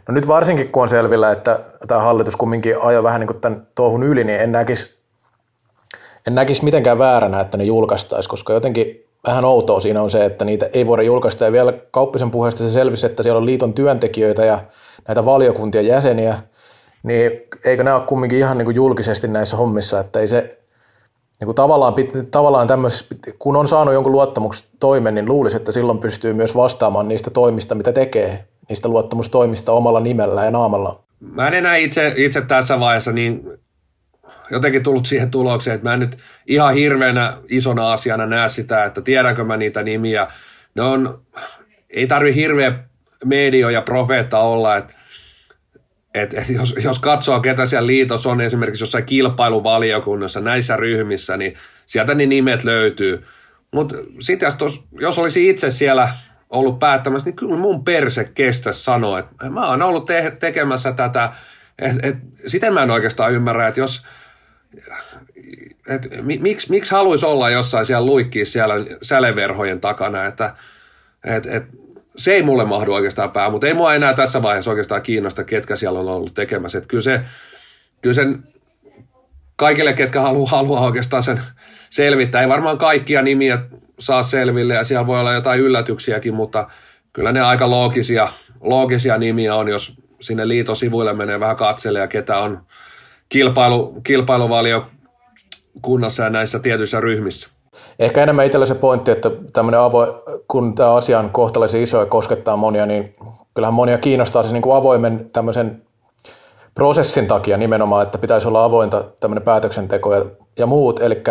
No 0.08 0.14
nyt 0.14 0.28
varsinkin 0.28 0.72
kun 0.72 0.84
on 0.84 0.90
selvillä, 0.90 1.32
että 1.32 1.60
tämä 1.88 2.02
hallitus 2.02 2.36
kumminkin 2.36 2.76
ajoi 2.82 3.04
vähän 3.04 3.20
niin 3.20 3.28
kuin 3.28 3.42
tämän 3.42 3.68
touhun 3.76 4.04
yli, 4.04 4.24
niin 4.24 4.40
en 4.40 4.52
näkisi, 4.52 5.00
en 6.28 6.36
näkisi 6.36 6.64
mitenkään 6.64 7.00
vääränä, 7.00 7.40
että 7.40 7.58
ne 7.58 7.64
julkaistaisi, 7.64 8.30
koska 8.30 8.54
jotenkin 8.54 9.06
vähän 9.28 9.46
outoa 9.46 9.80
siinä 9.80 10.02
on 10.02 10.10
se, 10.10 10.26
että 10.26 10.46
niitä 10.46 10.70
ei 10.74 10.88
voida 10.88 11.04
julkaista. 11.04 11.46
Ja 11.46 11.52
vielä 11.52 11.74
kauppisen 11.92 12.32
puheesta 12.32 12.64
se 12.64 12.70
selvisi, 12.70 13.06
että 13.06 13.24
siellä 13.24 13.38
on 13.38 13.46
liiton 13.46 13.74
työntekijöitä 13.74 14.46
ja 14.46 14.60
näitä 15.08 15.26
valiokuntien 15.26 15.88
jäseniä, 15.88 16.38
niin 17.04 17.32
eikö 17.66 17.84
ne 17.84 17.94
ole 17.94 18.04
kumminkin 18.08 18.40
ihan 18.40 18.58
niin 18.58 18.66
kuin 18.66 18.76
julkisesti 18.76 19.28
näissä 19.28 19.58
hommissa, 19.58 20.00
että 20.00 20.20
ei 20.20 20.28
se 20.28 20.59
niin 21.40 21.46
kuin 21.46 21.56
tavallaan, 21.56 21.94
tavallaan 22.32 22.68
kun 23.40 23.56
on 23.56 23.68
saanut 23.68 23.94
jonkun 23.94 24.12
luottamuksen 24.12 24.70
toimen, 24.80 25.16
niin 25.16 25.26
luulisi, 25.26 25.58
että 25.58 25.72
silloin 25.72 25.98
pystyy 25.98 26.34
myös 26.34 26.56
vastaamaan 26.56 27.08
niistä 27.08 27.30
toimista, 27.30 27.76
mitä 27.76 27.94
tekee, 27.94 28.46
niistä 28.70 28.90
luottamustoimista 28.90 29.72
omalla 29.72 30.00
nimellä 30.00 30.46
ja 30.46 30.52
naamalla. 30.52 31.04
Mä 31.20 31.48
en 31.48 31.54
enää 31.54 31.76
itse, 31.76 32.14
itse 32.16 32.42
tässä 32.42 32.80
vaiheessa 32.80 33.12
niin 33.12 33.60
jotenkin 34.52 34.84
tullut 34.84 35.06
siihen 35.06 35.32
tulokseen, 35.32 35.76
että 35.76 35.90
mä 35.90 35.94
en 35.94 36.00
nyt 36.00 36.18
ihan 36.48 36.74
hirveänä 36.74 37.34
isona 37.50 37.92
asiana 37.92 38.26
näe 38.26 38.50
sitä, 38.50 38.86
että 38.86 39.02
tiedänkö 39.02 39.44
mä 39.44 39.58
niitä 39.58 39.84
nimiä. 39.84 40.28
Ne 40.76 40.82
on, 40.82 41.22
ei 41.90 42.08
tarvi 42.08 42.36
hirveä 42.36 42.80
medio 43.26 43.70
ja 43.70 43.82
profeetta 43.82 44.40
olla, 44.40 44.78
että 44.78 44.96
et, 46.14 46.34
et 46.34 46.50
jos, 46.50 46.76
jos 46.84 47.00
katsoo, 47.00 47.40
ketä 47.40 47.66
siellä 47.66 47.88
liitossa 47.88 48.30
on 48.30 48.42
esimerkiksi 48.42 48.84
jossain 48.84 49.06
kilpailuvaliokunnassa 49.06 50.42
näissä 50.42 50.78
ryhmissä, 50.78 51.38
niin 51.38 51.54
sieltä 51.86 52.16
ne 52.16 52.26
nimet 52.26 52.64
löytyy. 52.64 53.26
Mutta 53.72 53.96
sitten 54.20 54.54
jos, 54.62 54.84
jos 55.00 55.20
olisi 55.20 55.50
itse 55.50 55.72
siellä 55.72 56.10
ollut 56.50 56.80
päättämässä, 56.80 57.26
niin 57.26 57.36
kyllä 57.36 57.58
mun 57.58 57.84
perse 57.84 58.24
kestä 58.24 58.72
sanoa, 58.72 59.20
että 59.20 59.50
mä 59.50 59.70
oon 59.70 59.82
ollut 59.82 60.06
te- 60.06 60.38
tekemässä 60.40 60.92
tätä. 60.92 61.32
Et, 61.80 62.06
et, 62.06 62.16
sitä 62.34 62.72
mä 62.72 62.84
en 62.84 62.92
oikeastaan 62.92 63.34
ymmärrä, 63.34 63.68
että 63.68 63.80
jos, 63.80 64.04
et, 65.88 66.08
miksi, 66.40 66.70
miksi 66.70 66.92
haluaisi 66.92 67.26
olla 67.26 67.50
jossain 67.50 67.86
siellä 67.86 68.06
luikkii 68.06 68.46
siellä 68.46 68.76
säleverhojen 69.02 69.82
takana, 69.82 70.26
että 70.26 70.54
et, 71.24 71.46
et, 71.46 71.64
se 72.20 72.34
ei 72.34 72.44
mulle 72.44 72.66
mahdu 72.66 72.94
oikeastaan 72.94 73.32
pää, 73.32 73.50
mutta 73.50 73.68
ei 73.68 73.74
mua 73.74 73.94
enää 73.94 74.14
tässä 74.14 74.42
vaiheessa 74.42 74.72
oikeastaan 74.72 75.02
kiinnosta, 75.02 75.44
ketkä 75.44 75.76
siellä 75.76 76.00
on 76.00 76.08
ollut 76.08 76.34
tekemässä. 76.34 76.78
Et 76.78 76.86
kyllä, 76.86 77.04
se, 77.04 77.22
kyllä 78.02 78.14
sen 78.14 78.44
kaikille, 79.56 79.94
ketkä 79.94 80.22
haluaa, 80.22 80.52
haluaa 80.52 80.82
oikeastaan 80.82 81.24
sen 81.24 81.40
selvittää. 81.90 82.42
Ei 82.42 82.50
varmaan 82.50 82.78
kaikkia 82.78 83.22
nimiä 83.22 83.60
saa 84.00 84.24
selville 84.24 84.74
ja 84.74 84.84
siellä 84.84 85.08
voi 85.08 85.20
olla 85.20 85.34
jotain 85.34 85.62
yllätyksiäkin, 85.62 86.34
mutta 86.34 86.68
kyllä 87.14 87.32
ne 87.32 87.42
aika 87.42 87.70
loogisia, 87.70 88.28
loogisia 88.62 89.18
nimiä 89.18 89.56
on, 89.56 89.68
jos 89.68 89.94
sinne 90.22 90.48
liitosivuille 90.48 91.14
menee 91.14 91.40
vähän 91.40 91.56
katselle 91.56 92.00
ja 92.00 92.08
ketä 92.08 92.38
on 92.38 92.62
kilpailu, 93.30 94.02
kilpailuvaliokunnassa 94.04 96.24
ja 96.24 96.30
näissä 96.30 96.60
tietyissä 96.60 97.00
ryhmissä. 97.00 97.50
Ehkä 98.00 98.24
enemmän 98.24 98.46
itsellä 98.46 98.66
se 98.66 98.76
pointti, 98.76 99.12
että 99.12 99.32
tämmöinen 99.54 99.80
avo, 99.80 100.24
kun 100.48 100.76
tämä 100.76 100.94
asia 100.94 101.20
on 101.20 101.30
kohtalaisen 101.30 101.82
iso 101.82 102.00
ja 102.00 102.06
koskettaa 102.06 102.58
monia, 102.58 102.86
niin 102.86 103.16
kyllähän 103.54 103.74
monia 103.74 103.98
kiinnostaa 103.98 104.44
se 104.44 104.54
niin 104.54 104.62
kuin 104.62 104.76
avoimen 104.76 105.28
tämmöisen 105.34 105.82
prosessin 106.74 107.28
takia 107.28 107.58
nimenomaan, 107.58 108.04
että 108.04 108.18
pitäisi 108.18 108.48
olla 108.48 108.64
avointa 108.64 109.04
tämmöinen 109.20 109.44
päätöksenteko 109.44 110.16
ja, 110.16 110.26
ja 110.60 110.66
muut. 110.66 111.00
Eli 111.00 111.24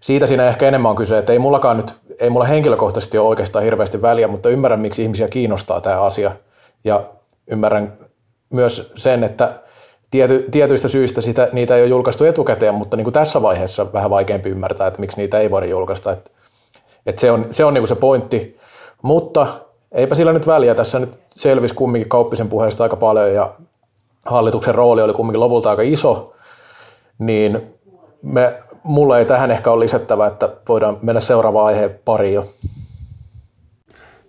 siitä 0.00 0.26
siinä 0.26 0.48
ehkä 0.48 0.68
enemmän 0.68 0.90
on 0.90 0.96
kyse, 0.96 1.18
että 1.18 1.32
ei 1.32 1.38
mullakaan 1.38 1.76
nyt, 1.76 1.94
ei 2.20 2.30
mulla 2.30 2.44
henkilökohtaisesti 2.44 3.18
ole 3.18 3.28
oikeastaan 3.28 3.64
hirveästi 3.64 4.02
väliä, 4.02 4.28
mutta 4.28 4.48
ymmärrän, 4.48 4.80
miksi 4.80 5.02
ihmisiä 5.02 5.28
kiinnostaa 5.28 5.80
tämä 5.80 6.00
asia. 6.00 6.30
Ja 6.84 7.04
ymmärrän 7.46 7.92
myös 8.50 8.92
sen, 8.94 9.24
että 9.24 9.60
tiety, 10.16 10.44
tietyistä 10.50 10.88
syistä 10.88 11.20
sitä, 11.20 11.48
niitä 11.52 11.76
ei 11.76 11.82
ole 11.82 11.90
julkaistu 11.90 12.24
etukäteen, 12.24 12.74
mutta 12.74 12.96
niin 12.96 13.04
kuin 13.04 13.14
tässä 13.14 13.42
vaiheessa 13.42 13.92
vähän 13.92 14.10
vaikeampi 14.10 14.48
ymmärtää, 14.48 14.86
että 14.86 15.00
miksi 15.00 15.16
niitä 15.16 15.38
ei 15.38 15.50
voida 15.50 15.66
julkaista. 15.66 16.12
Että, 16.12 16.30
että 17.06 17.20
se 17.20 17.30
on 17.30 17.46
se, 17.50 17.64
on 17.64 17.74
niin 17.74 17.82
kuin 17.82 17.88
se 17.88 17.94
pointti. 17.94 18.56
Mutta 19.02 19.46
eipä 19.92 20.14
sillä 20.14 20.32
nyt 20.32 20.46
väliä. 20.46 20.74
Tässä 20.74 20.98
nyt 20.98 21.18
selvisi 21.30 21.74
kumminkin 21.74 22.08
kauppisen 22.08 22.48
puheesta 22.48 22.82
aika 22.82 22.96
paljon 22.96 23.34
ja 23.34 23.54
hallituksen 24.26 24.74
rooli 24.74 25.02
oli 25.02 25.12
kumminkin 25.12 25.40
lopulta 25.40 25.70
aika 25.70 25.82
iso, 25.82 26.34
niin 27.18 27.74
me, 28.22 28.62
mulla 28.82 29.18
ei 29.18 29.24
tähän 29.24 29.50
ehkä 29.50 29.70
ole 29.70 29.84
lisättävä, 29.84 30.26
että 30.26 30.48
voidaan 30.68 30.98
mennä 31.02 31.20
seuraavaan 31.20 31.66
aiheen 31.66 32.00
pariin 32.04 32.34
jo. 32.34 32.46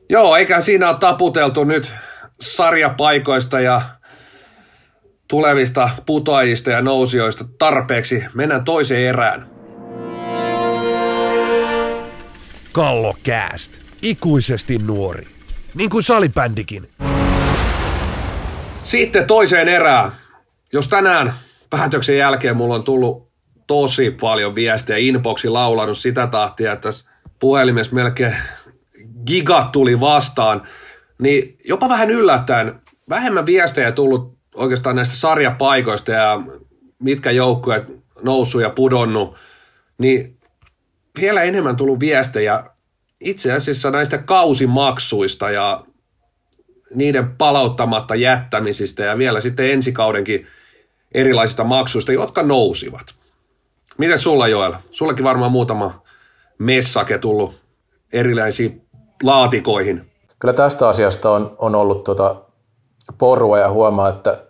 Joo, 0.10 0.36
eikä 0.36 0.62
siinä 0.62 0.90
ole 0.90 0.98
taputeltu 1.00 1.64
nyt 1.64 1.94
sarjapaikoista 2.42 3.60
ja 3.60 3.82
tulevista 5.28 5.90
putoajista 6.06 6.70
ja 6.70 6.82
nousijoista 6.82 7.46
tarpeeksi. 7.58 8.24
Mennään 8.34 8.64
toiseen 8.64 9.04
erään. 9.04 9.48
Kallo 12.72 13.16
Kääst. 13.24 13.72
Ikuisesti 14.02 14.78
nuori. 14.78 15.28
Niin 15.74 15.90
kuin 15.90 16.04
salibändikin. 16.04 16.90
Sitten 18.82 19.28
toiseen 19.28 19.68
erään. 19.68 20.12
Jos 20.74 20.88
tänään 20.88 21.34
päätöksen 21.70 22.18
jälkeen 22.18 22.58
mulla 22.58 22.76
on 22.76 22.84
tullut 22.84 23.28
tosi 23.68 24.12
paljon 24.12 24.56
viestejä, 24.56 24.98
inboxi 24.98 25.50
laulanut 25.50 25.98
sitä 25.98 26.28
tahtia, 26.28 26.72
että 26.72 26.82
tässä 26.82 27.10
puhelimessa 27.40 27.96
melkein 27.96 28.36
giga 29.26 29.70
tuli 29.72 30.00
vastaan, 30.00 30.62
niin 31.20 31.58
jopa 31.66 31.90
vähän 31.90 32.12
yllättäen 32.12 32.82
vähemmän 33.10 33.46
viestejä 33.46 33.92
tullut 33.92 34.37
oikeastaan 34.58 34.96
näistä 34.96 35.16
sarjapaikoista 35.16 36.12
ja 36.12 36.42
mitkä 37.00 37.32
joukkueet 37.32 37.84
noussut 38.22 38.62
ja 38.62 38.70
pudonnut, 38.70 39.36
niin 39.98 40.38
vielä 41.22 41.44
enemmän 41.44 41.76
tullut 41.76 42.00
viestejä 42.00 42.64
itse 43.20 43.54
asiassa 43.54 43.92
näistä 43.92 44.18
kausimaksuista 44.18 45.52
ja 45.52 45.84
niiden 46.96 47.36
palauttamatta 47.38 48.16
jättämisistä 48.16 49.04
ja 49.04 49.18
vielä 49.18 49.42
sitten 49.42 49.72
ensi 49.72 49.92
kaudenkin 49.92 50.48
erilaisista 51.12 51.64
maksuista, 51.64 52.12
jotka 52.12 52.44
nousivat. 52.44 53.16
Miten 53.98 54.20
sulla 54.20 54.48
Joel? 54.48 54.74
Sullakin 54.92 55.26
varmaan 55.26 55.52
muutama 55.52 56.02
messake 56.58 57.18
tullut 57.18 57.62
erilaisiin 58.14 58.82
laatikoihin. 59.24 60.12
Kyllä 60.40 60.54
tästä 60.54 60.88
asiasta 60.88 61.32
on, 61.32 61.56
on 61.58 61.76
ollut 61.76 62.04
tota 62.04 62.42
porua 63.18 63.60
ja 63.60 63.70
huomaa, 63.70 64.10
että 64.10 64.47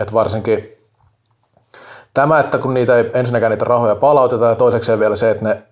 että 0.00 0.14
varsinkin 0.14 0.80
tämä, 2.14 2.40
että 2.40 2.58
kun 2.58 2.74
niitä 2.74 2.96
ei 2.96 3.10
ensinnäkään 3.14 3.50
niitä 3.50 3.64
rahoja 3.64 3.96
palauteta 3.96 4.44
ja 4.44 4.54
toisekseen 4.54 5.00
vielä 5.00 5.16
se, 5.16 5.30
että 5.30 5.44
ne 5.44 5.62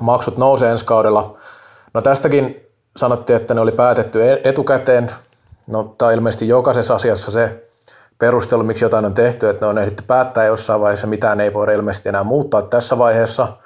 maksut 0.00 0.36
nousee 0.36 0.70
ensi 0.70 0.84
kaudella. 0.84 1.36
No 1.94 2.00
tästäkin 2.00 2.66
sanottiin, 2.96 3.36
että 3.36 3.54
ne 3.54 3.60
oli 3.60 3.72
päätetty 3.72 4.30
e-, 4.30 4.40
etukäteen. 4.44 5.10
No 5.66 5.94
tämä 5.98 6.08
on 6.08 6.14
ilmeisesti 6.14 6.48
jokaisessa 6.48 6.94
asiassa 6.94 7.30
se 7.30 7.68
perustelu, 8.18 8.62
miksi 8.62 8.84
jotain 8.84 9.04
on 9.04 9.14
tehty, 9.14 9.48
että 9.48 9.66
ne 9.66 9.70
on 9.70 9.78
ehditty 9.78 10.02
päättää 10.06 10.44
jossain 10.44 10.80
vaiheessa, 10.80 11.06
mitään 11.06 11.40
ei 11.40 11.54
voida 11.54 11.72
ilmeisesti 11.72 12.08
enää 12.08 12.24
muuttaa 12.24 12.62
tässä 12.62 12.98
vaiheessa. 12.98 13.56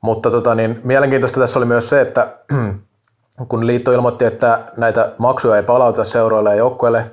Mutta 0.00 0.30
tota, 0.30 0.54
niin, 0.54 0.80
mielenkiintoista 0.84 1.40
tässä 1.40 1.58
oli 1.58 1.66
myös 1.66 1.88
se, 1.88 2.00
että 2.00 2.36
kun 3.48 3.66
liitto 3.66 3.92
ilmoitti, 3.92 4.24
että 4.24 4.60
näitä 4.76 5.12
maksuja 5.18 5.56
ei 5.56 5.62
palauta 5.62 6.04
seuroille 6.04 6.50
ja 6.50 6.56
joukkueille, 6.56 7.10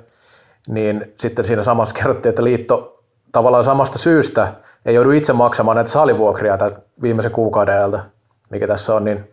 niin 0.68 1.14
sitten 1.18 1.44
siinä 1.44 1.62
samassa 1.62 1.94
kerrottiin, 1.94 2.30
että 2.30 2.44
liitto 2.44 3.04
tavallaan 3.32 3.64
samasta 3.64 3.98
syystä 3.98 4.52
ei 4.84 4.94
joudu 4.94 5.10
itse 5.10 5.32
maksamaan 5.32 5.74
näitä 5.74 5.90
salivuokria 5.90 6.58
tämän 6.58 6.82
viimeisen 7.02 7.32
kuukauden 7.32 7.74
ajalta, 7.74 8.04
mikä 8.50 8.66
tässä 8.66 8.94
on, 8.94 9.04
niin 9.04 9.24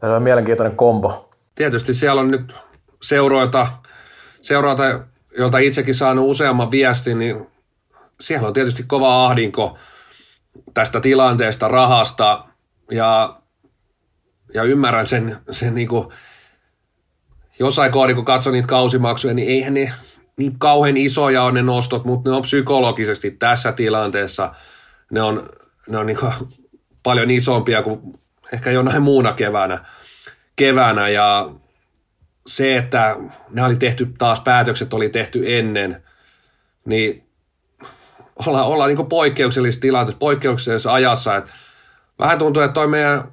tässä 0.00 0.16
on 0.16 0.22
mielenkiintoinen 0.22 0.76
kombo. 0.76 1.30
Tietysti 1.54 1.94
siellä 1.94 2.20
on 2.20 2.28
nyt 2.28 2.54
seuroita, 3.02 3.66
seuroita 4.42 4.82
jolta 5.38 5.58
itsekin 5.58 5.94
saanut 5.94 6.30
useamman 6.30 6.70
viestin, 6.70 7.18
niin 7.18 7.46
siellä 8.20 8.48
on 8.48 8.54
tietysti 8.54 8.82
kova 8.82 9.26
ahdinko 9.26 9.78
tästä 10.74 11.00
tilanteesta, 11.00 11.68
rahasta 11.68 12.44
ja, 12.90 13.40
ja 14.54 14.62
ymmärrän 14.62 15.06
sen, 15.06 15.36
sen 15.50 15.74
niin 15.74 15.88
kuin, 15.88 16.08
jossain 17.58 17.92
kohdin, 17.92 18.16
kun 18.16 18.24
katson 18.24 18.52
niitä 18.52 18.68
kausimaksuja, 18.68 19.34
niin 19.34 19.48
eihän 19.48 19.74
ne 19.74 19.92
niin 20.36 20.58
kauhean 20.58 20.96
isoja 20.96 21.42
on 21.42 21.54
ne 21.54 21.62
nostot, 21.62 22.04
mutta 22.04 22.30
ne 22.30 22.36
on 22.36 22.42
psykologisesti 22.42 23.30
tässä 23.30 23.72
tilanteessa, 23.72 24.54
ne 25.10 25.22
on, 25.22 25.48
ne 25.88 25.98
on 25.98 26.06
niin 26.06 26.18
paljon 27.02 27.30
isompia 27.30 27.82
kuin 27.82 28.00
ehkä 28.52 28.70
jonain 28.70 29.02
muuna 29.02 29.32
keväänä. 29.32 29.84
keväänä 30.56 31.08
ja 31.08 31.50
se, 32.46 32.76
että 32.76 33.16
ne 33.50 33.64
oli 33.64 33.76
tehty 33.76 34.14
taas, 34.18 34.40
päätökset 34.40 34.94
oli 34.94 35.08
tehty 35.08 35.58
ennen, 35.58 36.02
niin 36.84 37.26
ollaan, 38.46 38.66
ollaan 38.66 38.94
niin 38.94 39.06
poikkeuksellisessa 39.06 39.80
tilanteessa, 39.80 40.18
poikkeuksellisessa 40.18 40.92
ajassa. 40.92 41.36
Että 41.36 41.52
vähän 42.18 42.38
tuntuu, 42.38 42.62
että 42.62 42.74
toi 42.74 42.86
meidän 42.86 43.32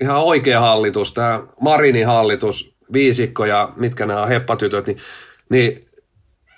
ihan 0.00 0.22
oikea 0.22 0.60
hallitus, 0.60 1.12
tämä 1.12 1.42
Marinin 1.60 2.06
hallitus, 2.06 2.74
viisikko 2.92 3.44
ja 3.44 3.72
mitkä 3.76 4.06
nämä 4.06 4.22
on, 4.22 4.28
heppatytöt, 4.28 4.86
niin, 4.86 4.98
niin 5.48 5.80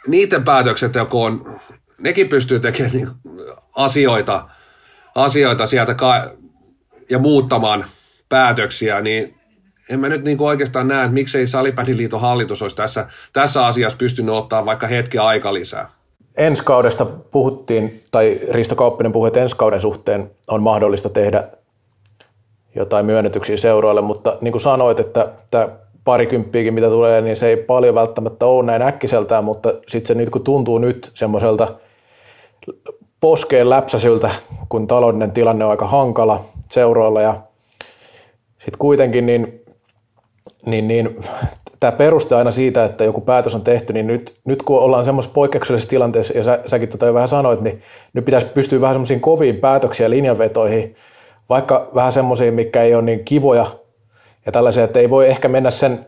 niiden 0.06 0.44
päätökset, 0.44 0.94
joku 0.94 1.22
on, 1.22 1.60
nekin 2.00 2.28
pystyy 2.28 2.60
tekemään 2.60 2.92
niin 2.92 3.08
asioita, 3.76 4.48
asioita 5.14 5.66
sieltä 5.66 5.94
ka- 5.94 6.30
ja 7.10 7.18
muuttamaan 7.18 7.84
päätöksiä, 8.28 9.00
niin 9.00 9.34
en 9.90 10.00
mä 10.00 10.08
nyt 10.08 10.24
niin 10.24 10.38
kuin 10.38 10.48
oikeastaan 10.48 10.88
näe, 10.88 11.04
että 11.04 11.14
miksei 11.14 11.46
Salibändiliiton 11.46 12.20
hallitus 12.20 12.62
olisi 12.62 12.76
tässä, 12.76 13.06
tässä 13.32 13.66
asiassa 13.66 13.98
pystynyt 13.98 14.34
ottaa 14.34 14.66
vaikka 14.66 14.86
hetki 14.86 15.18
aika 15.18 15.54
lisää. 15.54 15.90
Ensi 16.36 16.64
kaudesta 16.64 17.06
puhuttiin, 17.06 18.04
tai 18.10 18.40
Risto 18.50 18.74
Kauppinen 18.76 19.12
puhui, 19.12 19.26
että 19.26 19.40
ensi 19.40 19.56
kauden 19.56 19.80
suhteen 19.80 20.30
on 20.48 20.62
mahdollista 20.62 21.08
tehdä 21.08 21.48
jotain 22.74 23.06
myönnetyksiä 23.06 23.56
seuroille, 23.56 24.00
mutta 24.00 24.36
niin 24.40 24.52
kuin 24.52 24.60
sanoit, 24.60 25.00
että 25.00 25.28
tämä 25.50 25.68
parikymppiäkin 26.04 26.74
mitä 26.74 26.88
tulee, 26.88 27.20
niin 27.20 27.36
se 27.36 27.48
ei 27.48 27.56
paljon 27.56 27.94
välttämättä 27.94 28.46
ole 28.46 28.66
näin 28.66 28.82
äkkiseltään, 28.82 29.44
mutta 29.44 29.74
sitten 29.88 30.08
se 30.08 30.14
nyt 30.14 30.30
kun 30.30 30.44
tuntuu 30.44 30.78
nyt 30.78 31.10
semmoiselta 31.14 31.68
poskeen 33.20 33.70
läpsäsyltä, 33.70 34.30
kun 34.68 34.86
taloudellinen 34.86 35.32
tilanne 35.32 35.64
on 35.64 35.70
aika 35.70 35.86
hankala 35.86 36.40
seuroilla 36.70 37.22
ja 37.22 37.34
sitten 38.58 38.78
kuitenkin 38.78 39.26
niin 39.26 39.62
niin, 40.66 40.88
niin 40.88 41.20
tämä 41.80 41.92
peruste 41.92 42.34
aina 42.34 42.50
siitä, 42.50 42.84
että 42.84 43.04
joku 43.04 43.20
päätös 43.20 43.54
on 43.54 43.62
tehty, 43.62 43.92
niin 43.92 44.06
nyt, 44.06 44.34
nyt 44.44 44.62
kun 44.62 44.78
ollaan 44.78 45.04
semmoisessa 45.04 45.34
poikkeuksellisessa 45.34 45.90
tilanteessa, 45.90 46.34
ja 46.34 46.42
sä, 46.42 46.60
säkin 46.66 46.88
tota 46.88 47.06
jo 47.06 47.14
vähän 47.14 47.28
sanoit, 47.28 47.60
niin 47.60 47.80
nyt 48.12 48.24
pitäisi 48.24 48.46
pystyä 48.46 48.80
vähän 48.80 48.94
semmoisiin 48.94 49.20
koviin 49.20 49.56
päätöksiin 49.56 50.04
ja 50.04 50.10
linjanvetoihin, 50.10 50.94
vaikka 51.48 51.90
vähän 51.94 52.12
semmoisiin, 52.12 52.54
mikä 52.54 52.82
ei 52.82 52.94
ole 52.94 53.02
niin 53.02 53.24
kivoja 53.24 53.66
ja 54.46 54.52
tällaisia, 54.52 54.84
että 54.84 54.98
ei 54.98 55.10
voi 55.10 55.28
ehkä 55.28 55.48
mennä 55.48 55.70
sen 55.70 56.06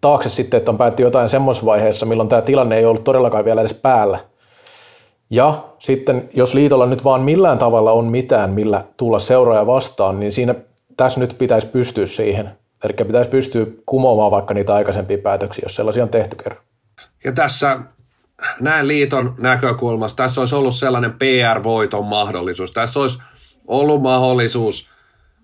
taakse 0.00 0.28
sitten, 0.28 0.58
että 0.58 0.70
on 0.70 0.78
päätty 0.78 1.02
jotain 1.02 1.28
semmoisessa 1.28 1.66
vaiheessa, 1.66 2.06
milloin 2.06 2.28
tämä 2.28 2.42
tilanne 2.42 2.76
ei 2.76 2.84
ollut 2.84 3.04
todellakaan 3.04 3.44
vielä 3.44 3.60
edes 3.60 3.74
päällä. 3.74 4.18
Ja 5.30 5.64
sitten, 5.78 6.28
jos 6.34 6.54
liitolla 6.54 6.86
nyt 6.86 7.04
vaan 7.04 7.20
millään 7.20 7.58
tavalla 7.58 7.92
on 7.92 8.04
mitään, 8.04 8.50
millä 8.50 8.84
tulla 8.96 9.18
seuraaja 9.18 9.66
vastaan, 9.66 10.20
niin 10.20 10.32
siinä 10.32 10.54
tässä 10.96 11.20
nyt 11.20 11.34
pitäisi 11.38 11.66
pystyä 11.66 12.06
siihen– 12.06 12.50
Eli 12.84 12.92
pitäisi 13.06 13.30
pystyä 13.30 13.66
kumoamaan 13.86 14.30
vaikka 14.30 14.54
niitä 14.54 14.74
aikaisempia 14.74 15.18
päätöksiä, 15.18 15.62
jos 15.64 15.76
sellaisia 15.76 16.02
on 16.02 16.08
tehty 16.08 16.36
kerran. 16.36 16.62
Ja 17.24 17.32
tässä 17.32 17.78
näin 18.60 18.88
liiton 18.88 19.34
näkökulmasta, 19.38 20.22
tässä 20.22 20.40
olisi 20.40 20.54
ollut 20.54 20.74
sellainen 20.74 21.12
PR-voiton 21.12 22.04
mahdollisuus. 22.04 22.70
Tässä 22.70 23.00
olisi 23.00 23.18
ollut 23.66 24.02
mahdollisuus 24.02 24.88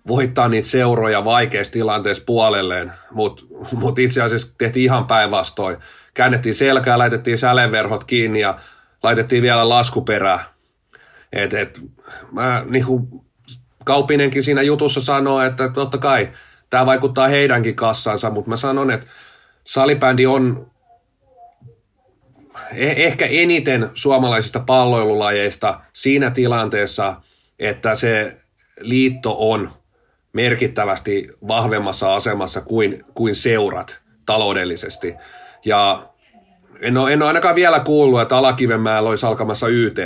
voittaa 0.06 0.48
niitä 0.48 0.68
seuroja 0.68 1.24
vaikeassa 1.24 1.72
tilanteessa 1.72 2.22
puolelleen, 2.26 2.92
mutta 3.10 3.42
mut 3.72 3.98
itse 3.98 4.22
asiassa 4.22 4.54
tehtiin 4.58 4.84
ihan 4.84 5.06
päinvastoin. 5.06 5.76
Käännettiin 6.14 6.54
selkää, 6.54 6.98
laitettiin 6.98 7.38
säleverhot 7.38 8.04
kiinni 8.04 8.40
ja 8.40 8.58
laitettiin 9.02 9.42
vielä 9.42 9.68
laskuperää. 9.68 10.44
Et, 11.32 11.54
et, 11.54 11.80
mä, 12.32 12.64
niin 12.68 12.84
kuin 12.86 13.08
Kaupinenkin 13.84 14.42
siinä 14.42 14.62
jutussa 14.62 15.00
sanoo, 15.00 15.42
että 15.42 15.68
totta 15.68 15.98
kai– 15.98 16.28
tämä 16.70 16.86
vaikuttaa 16.86 17.28
heidänkin 17.28 17.74
kassansa, 17.74 18.30
mutta 18.30 18.48
mä 18.48 18.56
sanon, 18.56 18.90
että 18.90 19.06
salibändi 19.64 20.26
on 20.26 20.70
e- 22.74 23.04
ehkä 23.06 23.26
eniten 23.26 23.90
suomalaisista 23.94 24.60
palloilulajeista 24.60 25.80
siinä 25.92 26.30
tilanteessa, 26.30 27.22
että 27.58 27.94
se 27.94 28.36
liitto 28.80 29.50
on 29.50 29.70
merkittävästi 30.32 31.28
vahvemmassa 31.48 32.14
asemassa 32.14 32.60
kuin, 32.60 33.04
kuin 33.14 33.34
seurat 33.34 34.00
taloudellisesti. 34.26 35.14
Ja 35.64 36.02
en 36.80 36.96
ole, 36.96 37.12
en 37.12 37.22
ole 37.22 37.28
ainakaan 37.28 37.54
vielä 37.54 37.80
kuullut, 37.80 38.20
että 38.20 38.36
Alakivenmäellä 38.36 39.08
olisi 39.08 39.26
alkamassa 39.26 39.68
YT. 39.68 39.98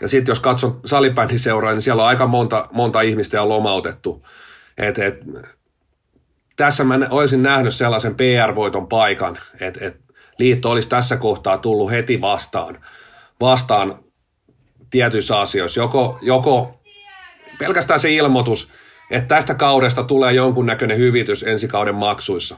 Ja 0.00 0.08
sitten 0.08 0.30
jos 0.30 0.40
katson 0.40 0.80
salibändiseuraa, 0.84 1.72
niin 1.72 1.82
siellä 1.82 2.02
on 2.02 2.08
aika 2.08 2.26
monta, 2.26 2.68
monta 2.72 3.00
ihmistä 3.00 3.36
ja 3.36 3.48
lomautettu. 3.48 4.26
Et, 4.78 4.98
et, 4.98 5.14
tässä 6.56 6.84
mä 6.84 6.98
olisin 7.10 7.42
nähnyt 7.42 7.74
sellaisen 7.74 8.14
PR-voiton 8.14 8.86
paikan, 8.86 9.38
että, 9.60 9.86
että 9.86 10.14
liitto 10.38 10.70
olisi 10.70 10.88
tässä 10.88 11.16
kohtaa 11.16 11.58
tullut 11.58 11.90
heti 11.90 12.20
vastaan, 12.20 12.78
vastaan 13.40 13.98
tietyissä 14.90 15.38
asioissa. 15.38 15.80
Joko, 15.80 16.18
joko 16.22 16.80
pelkästään 17.58 18.00
se 18.00 18.12
ilmoitus, 18.12 18.70
että 19.10 19.34
tästä 19.34 19.54
kaudesta 19.54 20.02
tulee 20.02 20.32
jonkunnäköinen 20.32 20.98
hyvitys 20.98 21.42
ensi 21.42 21.68
kauden 21.68 21.94
maksuissa. 21.94 22.56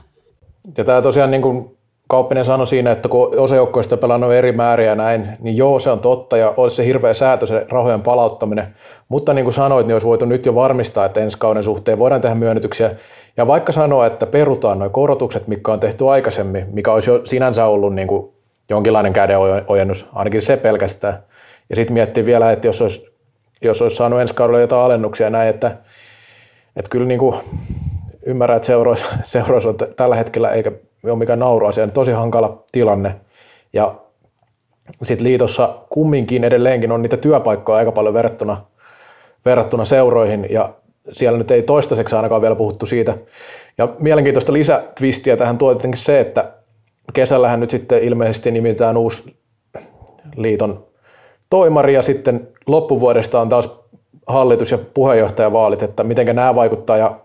Ja 0.79 0.85
tämä 0.85 1.03
tosiaan 1.03 1.31
niin 1.31 1.43
kuin 1.43 1.77
Kauppinen 2.13 2.45
sanoi 2.45 2.67
siinä, 2.67 2.91
että 2.91 3.09
kun 3.09 3.39
osa 3.39 3.57
joukkoista 3.57 3.97
pelannut 3.97 4.33
eri 4.33 4.53
määriä 4.53 4.95
näin, 4.95 5.29
niin 5.41 5.57
joo, 5.57 5.79
se 5.79 5.91
on 5.91 6.01
totta 6.01 6.37
ja 6.37 6.55
olisi 6.57 6.77
se 6.77 6.87
hirveä 6.87 7.13
säätö 7.13 7.47
se 7.47 7.67
rahojen 7.71 8.03
palauttaminen. 8.03 8.75
Mutta 9.09 9.35
niin 9.35 9.45
kuin 9.45 9.53
sanoit, 9.53 9.87
niin 9.87 9.95
olisi 9.95 10.07
voitu 10.07 10.25
nyt 10.25 10.47
jo 10.47 10.55
varmistaa, 10.55 11.05
että 11.05 11.21
ensi 11.21 11.39
kauden 11.39 11.63
suhteen 11.63 11.99
voidaan 11.99 12.21
tehdä 12.21 12.35
myönnytyksiä. 12.35 12.91
Ja 13.37 13.47
vaikka 13.47 13.73
sanoa, 13.73 14.07
että 14.07 14.27
perutaan 14.27 14.79
nuo 14.79 14.91
korotukset, 14.91 15.49
mikä 15.49 15.73
on 15.73 15.81
tehty 15.81 16.09
aikaisemmin, 16.09 16.67
mikä 16.73 16.93
olisi 16.93 17.11
jo 17.11 17.21
sinänsä 17.25 17.67
ollut 17.67 17.95
niin 17.95 18.09
kuin 18.09 18.33
jonkinlainen 18.69 19.13
kädenojennus, 19.13 20.09
ainakin 20.13 20.41
se 20.41 20.57
pelkästään. 20.57 21.23
Ja 21.71 21.77
sitten 21.77 21.95
miettii 21.95 22.27
vielä, 22.27 22.53
että 22.53 22.69
jos 22.69 22.83
olisi, 22.83 23.07
jos 23.63 23.83
olisi 23.83 23.97
saanut 23.97 24.21
ensi 24.21 24.35
kaudella 24.35 24.61
jotain 24.61 24.83
alennuksia 24.83 25.31
näin, 25.31 25.49
että, 25.49 25.77
että 26.77 26.91
kyllä 26.91 27.07
niin 27.07 27.19
kuin 27.19 27.37
ymmärrän, 28.27 28.57
että 28.57 28.67
seuroissa, 28.67 29.17
seuroissa 29.23 29.69
on 29.69 29.77
tällä 29.97 30.17
hetkellä 30.17 30.51
eikä 30.51 30.73
ole 31.05 31.17
mikään 31.17 31.39
nauruasia, 31.39 31.87
niin 31.87 31.95
tosi 31.95 32.13
hankala 32.13 32.65
tilanne. 32.73 33.15
Ja 33.73 33.95
sitten 35.03 35.27
liitossa 35.27 35.79
kumminkin 35.91 36.45
edelleenkin 36.45 36.93
on 36.93 37.03
niitä 37.03 37.17
työpaikkoja 37.17 37.79
aika 37.79 37.93
paljon 37.93 38.15
verrattuna, 38.15 38.65
verrattuna 39.45 39.85
seuroihin, 39.85 40.47
ja 40.51 40.75
siellä 41.11 41.39
nyt 41.39 41.51
ei 41.51 41.63
toistaiseksi 41.63 42.17
ainakaan 42.17 42.43
vielä 42.43 42.55
puhuttu 42.55 42.87
siitä. 42.87 43.19
Ja 43.79 43.89
mielenkiintoista 43.99 44.53
lisätwistiä 44.53 45.37
tähän 45.37 45.59
tuo 45.59 45.75
tietenkin 45.75 46.01
se, 46.01 46.21
että 46.21 46.53
kesällähän 47.13 47.61
nyt 47.61 47.71
sitten 47.71 48.03
ilmeisesti 48.03 48.51
nimitetään 48.51 48.97
uusi 48.97 49.37
liiton 50.37 50.87
toimari, 51.51 51.95
ja 51.95 52.03
sitten 52.03 52.49
loppuvuodesta 52.67 53.41
on 53.41 53.49
taas 53.49 53.82
hallitus- 54.27 54.71
ja 54.71 54.79
puheenjohtajavaalit, 54.79 55.83
että 55.83 56.05
miten 56.05 56.37
nämä 56.37 56.55
vaikuttaa 56.55 56.97
ja 56.97 57.21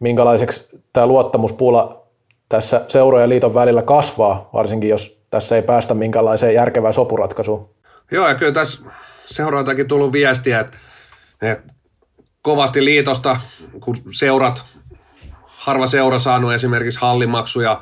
minkälaiseksi 0.00 0.66
tämä 0.92 1.06
luottamuspula 1.06 2.06
tässä 2.48 2.84
seurojen 2.88 3.28
liiton 3.28 3.54
välillä 3.54 3.82
kasvaa, 3.82 4.50
varsinkin 4.52 4.90
jos 4.90 5.24
tässä 5.30 5.56
ei 5.56 5.62
päästä 5.62 5.94
minkälaiseen 5.94 6.54
järkevään 6.54 6.94
sopuratkaisuun. 6.94 7.70
Joo, 8.10 8.28
ja 8.28 8.34
kyllä 8.34 8.52
tässä 8.52 8.82
seuraajakin 9.26 9.88
tullut 9.88 10.12
viestiä, 10.12 10.60
että, 10.60 10.76
että 11.42 11.74
kovasti 12.42 12.84
liitosta, 12.84 13.36
kun 13.80 13.96
seurat, 14.12 14.64
harva 15.46 15.86
seura 15.86 16.18
saanut 16.18 16.52
esimerkiksi 16.52 17.00
hallimaksuja, 17.00 17.80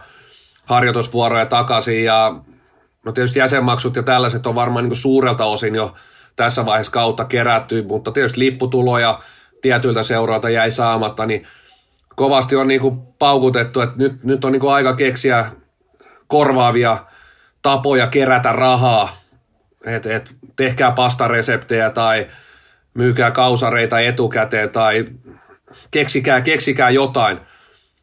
harjoitusvuoroja 0.65 1.47
takaisin 1.47 2.05
ja 2.05 2.35
no 3.05 3.13
tietysti 3.13 3.39
jäsenmaksut 3.39 3.97
ja 3.97 4.03
tällaiset 4.03 4.47
on 4.47 4.55
varmaan 4.55 4.89
niin 4.89 4.97
suurelta 4.97 5.45
osin 5.45 5.75
jo 5.75 5.95
tässä 6.37 6.67
vaiheessa 6.67 6.93
kautta 6.93 7.25
kerätty, 7.25 7.83
mutta 7.83 8.13
tietysti 8.13 8.41
lipputuloja 8.41 9.19
tietyiltä 9.61 10.03
seuroilta 10.03 10.51
jäi 10.51 10.71
saamatta, 10.71 11.27
niin 11.27 11.47
kovasti 12.17 12.57
on 12.57 12.69
niin 12.69 12.81
kuin 12.81 13.01
paukutettu, 13.19 13.81
että 13.81 13.97
nyt, 13.99 14.25
nyt 14.25 14.45
on 14.45 14.53
niin 14.53 14.61
kuin 14.61 14.73
aika 14.73 14.97
keksiä 14.97 15.47
korvaavia 16.27 16.99
tapoja 17.63 18.07
kerätä 18.07 18.53
rahaa, 18.53 19.17
että 19.87 20.17
et, 20.17 20.35
tehkää 20.57 20.91
pastareseptejä 20.91 21.91
tai 21.91 22.27
myykää 22.95 23.31
kausareita 23.31 24.01
etukäteen 24.01 24.71
tai 24.71 25.05
keksikää, 25.91 26.41
keksikää 26.41 26.91
jotain. 26.91 27.41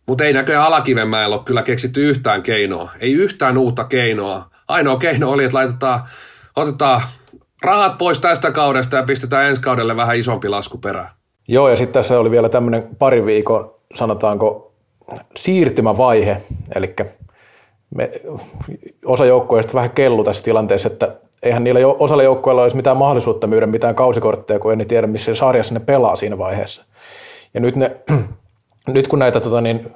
Mutta 0.05 0.23
ei 0.23 0.33
näköjään 0.33 0.65
Alakivenmäellä 0.65 1.35
ole 1.35 1.43
kyllä 1.43 1.63
keksitty 1.63 2.09
yhtään 2.09 2.43
keinoa. 2.43 2.91
Ei 2.99 3.13
yhtään 3.13 3.57
uutta 3.57 3.83
keinoa. 3.83 4.49
Ainoa 4.67 4.97
keino 4.97 5.29
oli, 5.29 5.43
että 5.43 5.57
laitetaan, 5.57 6.03
otetaan 6.55 7.01
rahat 7.63 7.97
pois 7.97 8.19
tästä 8.19 8.51
kaudesta 8.51 8.95
ja 8.95 9.03
pistetään 9.03 9.45
ensi 9.45 9.61
kaudelle 9.61 9.95
vähän 9.95 10.17
isompi 10.17 10.49
lasku 10.49 10.77
perään. 10.77 11.09
Joo, 11.47 11.69
ja 11.69 11.75
sitten 11.75 11.93
tässä 11.93 12.19
oli 12.19 12.31
vielä 12.31 12.49
tämmöinen 12.49 12.89
pari 12.99 13.25
viikon, 13.25 13.75
sanotaanko, 13.93 14.73
siirtymävaihe, 15.37 16.41
eli 16.75 16.95
me, 17.95 18.11
osa 19.05 19.25
joukkueista 19.25 19.73
vähän 19.73 19.89
kellu 19.89 20.23
tässä 20.23 20.43
tilanteessa, 20.43 20.87
että 20.87 21.15
eihän 21.43 21.63
niillä 21.63 21.79
osalla 21.99 22.23
joukkueilla 22.23 22.63
olisi 22.63 22.75
mitään 22.75 22.97
mahdollisuutta 22.97 23.47
myydä 23.47 23.67
mitään 23.67 23.95
kausikortteja, 23.95 24.59
kun 24.59 24.71
ei 24.71 24.77
ne 24.77 24.85
tiedä, 24.85 25.07
missä 25.07 25.35
sarjassa 25.35 25.73
ne 25.73 25.79
pelaa 25.79 26.15
siinä 26.15 26.37
vaiheessa. 26.37 26.85
Ja 27.53 27.59
nyt, 27.59 27.75
ne, 27.75 27.95
nyt 28.87 29.07
kun 29.07 29.19
näitä 29.19 29.39
tota, 29.39 29.61
niin, 29.61 29.91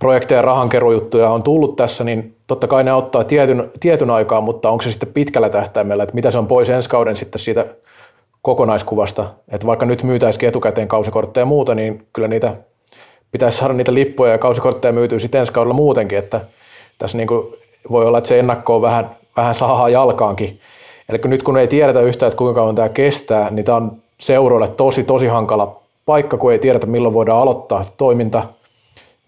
projekteja 0.00 0.38
ja 0.38 0.42
rahankerujuttuja 0.42 1.30
on 1.30 1.42
tullut 1.42 1.76
tässä, 1.76 2.04
niin 2.04 2.36
totta 2.46 2.66
kai 2.66 2.84
ne 2.84 2.92
ottaa 2.92 3.24
tietyn, 3.24 3.70
tietyn 3.80 4.10
aikaa, 4.10 4.40
mutta 4.40 4.70
onko 4.70 4.82
se 4.82 4.90
sitten 4.90 5.12
pitkällä 5.12 5.48
tähtäimellä, 5.48 6.02
että 6.02 6.14
mitä 6.14 6.30
se 6.30 6.38
on 6.38 6.46
pois 6.46 6.70
ensi 6.70 6.88
kauden 6.88 7.16
sitten 7.16 7.40
siitä 7.40 7.66
kokonaiskuvasta, 8.42 9.26
että 9.48 9.66
vaikka 9.66 9.86
nyt 9.86 10.02
myytäisikin 10.02 10.48
etukäteen 10.48 10.88
kausikortteja 10.88 11.42
ja 11.42 11.46
muuta, 11.46 11.74
niin 11.74 12.06
kyllä 12.12 12.28
niitä 12.28 12.56
pitäisi 13.32 13.58
saada 13.58 13.74
niitä 13.74 13.94
lippuja 13.94 14.32
ja 14.32 14.38
kausikortteja 14.38 14.92
myytyä 14.92 15.18
sitten 15.18 15.38
ensi 15.38 15.52
kaudella 15.52 15.74
muutenkin, 15.74 16.18
että 16.18 16.40
tässä 16.98 17.16
niin 17.16 17.28
kuin 17.28 17.54
voi 17.90 18.06
olla, 18.06 18.18
että 18.18 18.28
se 18.28 18.38
ennakko 18.38 18.76
on 18.76 18.82
vähän, 18.82 19.16
vähän 19.36 19.54
sahaa 19.54 19.88
jalkaankin. 19.88 20.60
Eli 21.08 21.18
nyt 21.24 21.42
kun 21.42 21.58
ei 21.58 21.68
tiedetä 21.68 22.00
yhtään, 22.00 22.28
että 22.28 22.38
kuinka 22.38 22.60
kauan 22.60 22.74
tämä 22.74 22.88
kestää, 22.88 23.50
niin 23.50 23.64
tämä 23.64 23.76
on 23.76 23.92
seuroille 24.20 24.68
tosi, 24.68 25.04
tosi 25.04 25.26
hankala 25.26 25.80
paikka, 26.06 26.36
kun 26.36 26.52
ei 26.52 26.58
tiedetä, 26.58 26.86
milloin 26.86 27.14
voidaan 27.14 27.42
aloittaa 27.42 27.84
toiminta, 27.96 28.42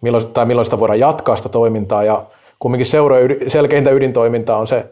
milloin, 0.02 0.26
tai 0.26 0.46
milloin 0.46 0.64
sitä 0.64 0.78
voidaan 0.78 1.00
jatkaa 1.00 1.36
sitä 1.36 1.48
toimintaa, 1.48 2.04
ja 2.04 2.24
kumminkin 2.58 2.86
seurojen 2.86 3.50
selkeintä 3.50 3.90
ydintoimintaa 3.90 4.58
on 4.58 4.66
se 4.66 4.86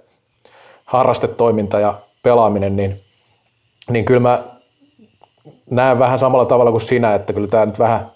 harrastetoiminta 0.85 1.81
ja 1.81 2.01
pelaaminen, 2.23 2.77
niin, 2.77 3.01
niin 3.91 4.05
kyllä 4.05 4.21
mä 4.21 4.45
näen 5.71 5.99
vähän 5.99 6.19
samalla 6.19 6.45
tavalla 6.45 6.71
kuin 6.71 6.81
sinä, 6.81 7.15
että 7.15 7.33
kyllä 7.33 7.49
tämä 7.49 7.67
nyt 7.67 7.79
vähän, 7.79 8.07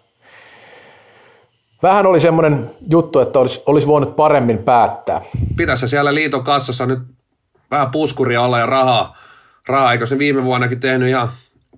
vähän 1.83 2.07
oli 2.07 2.21
semmoinen 2.21 2.71
juttu, 2.91 3.21
että 3.21 3.39
olisi, 3.39 3.63
olisi 3.67 3.87
voinut 3.87 4.17
paremmin 4.17 4.59
päättää. 4.59 5.21
Pitäisi 5.57 5.89
siellä 5.89 6.15
liiton 6.15 6.45
kassassa 6.45 6.87
nyt 6.87 6.99
vähän 7.71 7.91
puskuria 7.91 8.43
olla 8.43 8.59
ja 8.59 8.67
rahaa, 8.67 9.17
rahaa. 9.69 9.93
eikö 9.93 10.07
se 10.07 10.19
viime 10.19 10.45
vuonnakin 10.45 10.81
tehnyt 10.81 11.09
ihan 11.09 11.29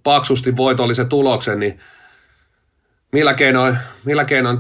paksusti 0.03 0.57
voitollisen 0.57 1.09
tuloksen, 1.09 1.61
niin 1.61 1.79
millä 3.13 3.35
keinoin, 3.35 3.79
millä 4.05 4.25
keinoin, 4.25 4.59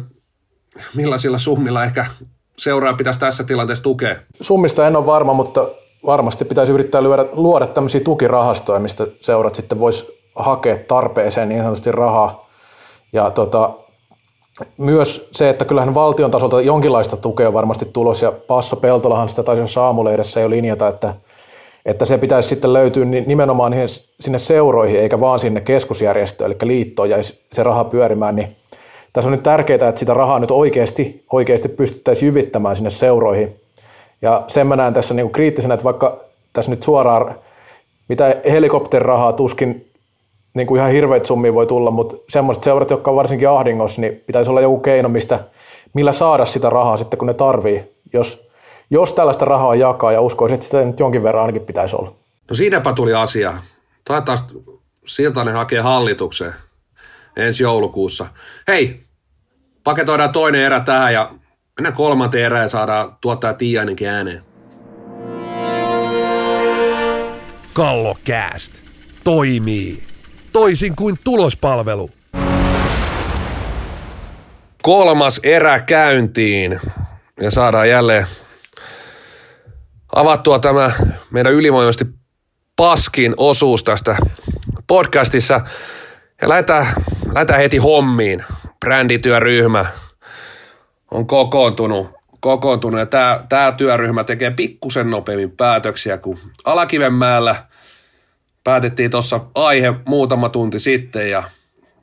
millaisilla 0.94 1.38
summilla 1.38 1.84
ehkä 1.84 2.06
seuraa 2.58 2.94
pitäisi 2.94 3.20
tässä 3.20 3.44
tilanteessa 3.44 3.82
tukea? 3.82 4.16
Summista 4.40 4.86
en 4.86 4.96
ole 4.96 5.06
varma, 5.06 5.32
mutta 5.32 5.68
varmasti 6.06 6.44
pitäisi 6.44 6.72
yrittää 6.72 7.02
luoda, 7.02 7.26
luoda 7.32 7.66
tämmöisiä 7.66 8.00
tukirahastoja, 8.00 8.80
mistä 8.80 9.06
seurat 9.20 9.54
sitten 9.54 9.78
voisi 9.78 10.06
hakea 10.36 10.78
tarpeeseen 10.88 11.48
niin 11.48 11.60
sanotusti 11.60 11.92
rahaa. 11.92 12.46
Ja 13.12 13.30
tota, 13.30 13.70
myös 14.78 15.28
se, 15.32 15.48
että 15.48 15.64
kyllähän 15.64 15.94
valtion 15.94 16.30
tasolta 16.30 16.60
jonkinlaista 16.60 17.16
tukea 17.16 17.52
varmasti 17.52 17.84
tulos, 17.92 18.22
ja 18.22 18.32
Passo 18.32 18.76
Peltolahan 18.76 19.28
sitä 19.28 19.42
taisi 19.42 19.68
saamulehdessä 19.68 20.40
jo 20.40 20.50
linjata, 20.50 20.88
että, 20.88 21.14
että 21.86 22.04
se 22.04 22.18
pitäisi 22.18 22.48
sitten 22.48 22.72
löytyä 22.72 23.04
nimenomaan 23.04 23.72
sinne 24.20 24.38
seuroihin, 24.38 25.00
eikä 25.00 25.20
vaan 25.20 25.38
sinne 25.38 25.60
keskusjärjestöön, 25.60 26.50
eli 26.50 26.58
liittoon 26.62 27.10
jäisi 27.10 27.46
se 27.52 27.62
raha 27.62 27.84
pyörimään, 27.84 28.36
niin 28.36 28.56
tässä 29.16 29.28
on 29.28 29.32
nyt 29.32 29.42
tärkeää, 29.42 29.88
että 29.88 29.98
sitä 29.98 30.14
rahaa 30.14 30.38
nyt 30.38 30.50
oikeasti, 30.50 31.24
oikeasti 31.32 31.68
pystyttäisiin 31.68 32.26
jyvittämään 32.26 32.76
sinne 32.76 32.90
seuroihin. 32.90 33.60
Ja 34.22 34.44
sen 34.46 34.66
mä 34.66 34.76
näen 34.76 34.92
tässä 34.92 35.14
niin 35.14 35.24
kuin 35.24 35.32
kriittisenä, 35.32 35.74
että 35.74 35.84
vaikka 35.84 36.20
tässä 36.52 36.70
nyt 36.70 36.82
suoraan, 36.82 37.34
mitä 38.08 38.36
helikopterirahaa 38.50 39.32
tuskin 39.32 39.90
niin 40.54 40.66
kuin 40.66 40.78
ihan 40.78 40.92
hirveitä 40.92 41.26
summia 41.26 41.54
voi 41.54 41.66
tulla, 41.66 41.90
mutta 41.90 42.16
semmoiset 42.28 42.64
seurat, 42.64 42.90
jotka 42.90 43.10
on 43.10 43.16
varsinkin 43.16 43.48
ahdingossa, 43.48 44.00
niin 44.00 44.22
pitäisi 44.26 44.50
olla 44.50 44.60
joku 44.60 44.80
keino, 44.80 45.08
mistä, 45.08 45.44
millä 45.94 46.12
saada 46.12 46.44
sitä 46.44 46.70
rahaa 46.70 46.96
sitten, 46.96 47.18
kun 47.18 47.26
ne 47.26 47.34
tarvii. 47.34 47.92
Jos, 48.12 48.50
jos 48.90 49.12
tällaista 49.12 49.44
rahaa 49.44 49.74
jakaa, 49.74 50.12
ja 50.12 50.20
uskoisin, 50.20 50.54
että 50.54 50.64
sitä 50.64 50.84
nyt 50.84 51.00
jonkin 51.00 51.22
verran 51.22 51.42
ainakin 51.42 51.66
pitäisi 51.66 51.96
olla. 51.96 52.12
No 52.50 52.56
siinäpä 52.56 52.92
tuli 52.92 53.14
asia. 53.14 53.54
Toivottavasti 54.04 54.54
Siltanen 55.06 55.54
hakee 55.54 55.80
hallitukseen 55.80 56.52
ensi 57.36 57.62
joulukuussa. 57.62 58.26
Hei, 58.68 59.05
paketoidaan 59.86 60.32
toinen 60.32 60.60
erä 60.60 60.80
tähän 60.80 61.14
ja 61.14 61.30
mennään 61.76 61.94
kolmanteen 61.94 62.44
erään 62.44 62.62
ja 62.62 62.68
saadaan 62.68 63.16
tuottaa 63.20 63.52
Tiiainenkin 63.52 64.08
ääneen. 64.08 64.42
Kallokääst 67.72 68.72
toimii 69.24 70.02
toisin 70.52 70.96
kuin 70.96 71.18
tulospalvelu. 71.24 72.10
Kolmas 74.82 75.40
erä 75.42 75.80
käyntiin 75.80 76.80
ja 77.40 77.50
saadaan 77.50 77.88
jälleen 77.88 78.26
avattua 80.14 80.58
tämä 80.58 80.90
meidän 81.30 81.52
ylivoimaisesti 81.52 82.04
paskin 82.76 83.34
osuus 83.36 83.84
tästä 83.84 84.16
podcastissa. 84.86 85.60
Ja 86.42 86.48
lähdetään, 86.48 86.86
lähdetään 87.32 87.60
heti 87.60 87.76
hommiin. 87.76 88.44
Brändityöryhmä 88.80 89.86
on 91.10 91.26
kokoontunut, 91.26 92.10
kokoontunut 92.40 93.00
ja 93.00 93.06
tämä, 93.06 93.40
tämä 93.48 93.72
työryhmä 93.72 94.24
tekee 94.24 94.50
pikkusen 94.50 95.10
nopeammin 95.10 95.50
päätöksiä 95.50 96.18
kuin 96.18 96.38
Alakivenmäellä– 96.64 97.56
päätettiin 98.66 99.10
tuossa 99.10 99.40
aihe 99.54 99.94
muutama 100.04 100.48
tunti 100.48 100.78
sitten 100.78 101.30
ja 101.30 101.42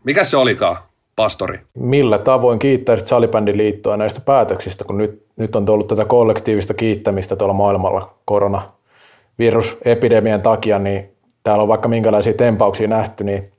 mikä 0.03 0.23
se 0.23 0.37
olikaan, 0.37 0.77
pastori? 1.15 1.59
Millä 1.77 2.17
tavoin 2.17 2.59
kiittäisit 2.59 3.07
Salibändiliittoa 3.07 3.97
näistä 3.97 4.21
päätöksistä, 4.21 4.83
kun 4.83 4.97
nyt, 4.97 5.25
nyt 5.35 5.55
on 5.55 5.65
tullut 5.65 5.87
tätä 5.87 6.05
kollektiivista 6.05 6.73
kiittämistä 6.73 7.35
tuolla 7.35 7.53
maailmalla 7.53 8.15
koronavirusepidemian 8.25 10.41
takia, 10.41 10.79
niin 10.79 11.11
täällä 11.43 11.61
on 11.61 11.67
vaikka 11.67 11.87
minkälaisia 11.87 12.33
tempauksia 12.33 12.87
nähty, 12.87 13.23
niin 13.23 13.51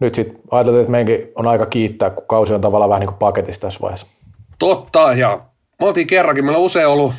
nyt 0.00 0.14
sitten 0.14 0.38
ajateltiin, 0.50 0.80
että 0.80 0.90
meidänkin 0.90 1.32
on 1.34 1.46
aika 1.46 1.66
kiittää, 1.66 2.10
kun 2.10 2.26
kausi 2.26 2.54
on 2.54 2.60
tavallaan 2.60 2.88
vähän 2.88 3.00
niin 3.00 3.14
paketissa 3.14 3.60
tässä 3.60 3.80
vaiheessa. 3.80 4.06
Totta, 4.58 5.12
ja 5.12 5.40
me 5.80 5.86
oltiin 5.86 6.06
kerrankin, 6.06 6.44
meillä 6.44 6.58
on 6.58 6.64
usein 6.64 6.88
ollut 6.88 7.14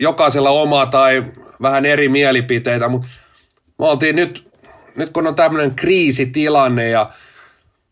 jokaisella 0.00 0.50
omaa 0.50 0.86
tai 0.86 1.24
vähän 1.62 1.86
eri 1.86 2.08
mielipiteitä, 2.08 2.88
mutta 2.88 3.08
me 3.78 3.86
oltiin 3.86 4.16
nyt, 4.16 4.48
nyt 4.96 5.10
kun 5.10 5.26
on 5.26 5.34
tämmöinen 5.34 5.74
kriisitilanne 5.74 6.88
ja 6.88 7.10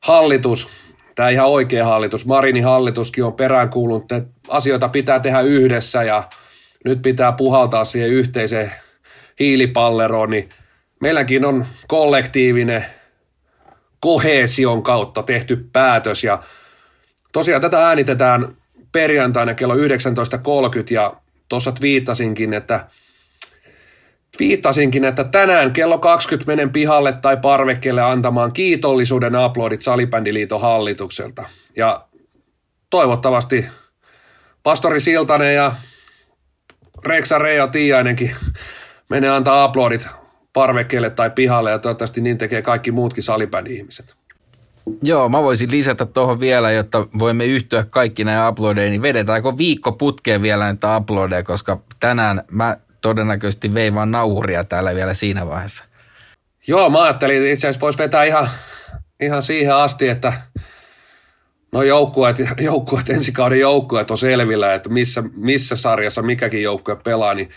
hallitus, 0.00 0.68
tämä 1.14 1.28
ihan 1.28 1.48
oikea 1.48 1.84
hallitus, 1.84 2.26
Marinin 2.26 2.64
hallituskin 2.64 3.24
on 3.24 3.32
peräänkuulunut, 3.32 4.12
että 4.12 4.30
asioita 4.48 4.88
pitää 4.88 5.20
tehdä 5.20 5.40
yhdessä 5.40 6.02
ja 6.02 6.22
nyt 6.84 7.02
pitää 7.02 7.32
puhaltaa 7.32 7.84
siihen 7.84 8.10
yhteiseen 8.10 8.72
hiilipalleroon, 9.40 10.30
niin 10.30 10.48
meilläkin 11.00 11.44
on 11.44 11.66
kollektiivinen 11.88 12.86
kohesion 14.00 14.82
kautta 14.82 15.22
tehty 15.22 15.68
päätös 15.72 16.24
ja 16.24 16.42
tosiaan 17.32 17.60
tätä 17.60 17.88
äänitetään 17.88 18.56
perjantaina 18.92 19.54
kello 19.54 19.74
19.30 19.74 19.80
ja 20.90 21.14
tuossa 21.48 21.72
twiittasinkin, 21.72 22.54
että– 22.54 22.80
Viittasinkin, 24.38 25.04
että 25.04 25.24
tänään 25.24 25.72
kello 25.72 25.98
20 25.98 26.52
menen 26.52 26.70
pihalle 26.70 27.12
tai 27.12 27.36
parvekkeelle 27.36 28.02
antamaan 28.02 28.52
kiitollisuuden 28.52 29.34
aplodit 29.34 29.82
Salibändiliiton 29.82 30.60
hallitukselta. 30.60 31.44
Ja 31.76 32.04
toivottavasti 32.90 33.66
pastori 34.62 35.00
Siltanen 35.00 35.54
ja 35.54 35.72
Reksa 37.06 37.38
Reijo 37.38 37.66
Tiiainenkin 37.66 38.34
menee 39.10 39.30
antaa 39.30 39.64
aplodit 39.64 40.06
parvekkeelle 40.56 41.10
tai 41.10 41.30
pihalle 41.30 41.70
ja 41.70 41.78
toivottavasti 41.78 42.20
niin 42.20 42.38
tekee 42.38 42.62
kaikki 42.62 42.92
muutkin 42.92 43.22
salibändi-ihmiset. 43.22 44.16
Joo, 45.02 45.28
mä 45.28 45.42
voisin 45.42 45.70
lisätä 45.70 46.06
tuohon 46.06 46.40
vielä, 46.40 46.72
jotta 46.72 47.06
voimme 47.18 47.46
yhtyä 47.46 47.84
kaikki 47.90 48.24
näihin 48.24 48.48
uploadeihin, 48.48 48.90
niin 48.90 49.02
vedetäänkö 49.02 49.52
viikko 49.58 49.92
putkeen 49.92 50.42
vielä 50.42 50.64
näitä 50.64 50.96
uploadeja, 50.96 51.42
koska 51.42 51.80
tänään 52.00 52.42
mä 52.50 52.76
todennäköisesti 53.00 53.74
vein 53.74 53.94
vaan 53.94 54.10
nauhuria 54.10 54.64
täällä 54.64 54.94
vielä 54.94 55.14
siinä 55.14 55.46
vaiheessa. 55.46 55.84
Joo, 56.66 56.90
mä 56.90 57.02
ajattelin, 57.02 57.36
että 57.36 57.48
itse 57.48 57.66
asiassa 57.68 57.80
voisi 57.80 57.98
vetää 57.98 58.24
ihan, 58.24 58.48
ihan 59.20 59.42
siihen 59.42 59.76
asti, 59.76 60.08
että 60.08 60.32
no 61.72 61.82
joukkueet, 61.82 62.36
joukkueet, 62.60 63.10
ensi 63.10 63.32
kauden 63.32 63.60
joukkueet 63.60 64.10
on 64.10 64.18
selvillä, 64.18 64.74
että 64.74 64.88
missä, 64.88 65.22
missä 65.34 65.76
sarjassa 65.76 66.22
mikäkin 66.22 66.62
joukkue 66.62 66.96
pelaa, 66.96 67.34
niin 67.34 67.48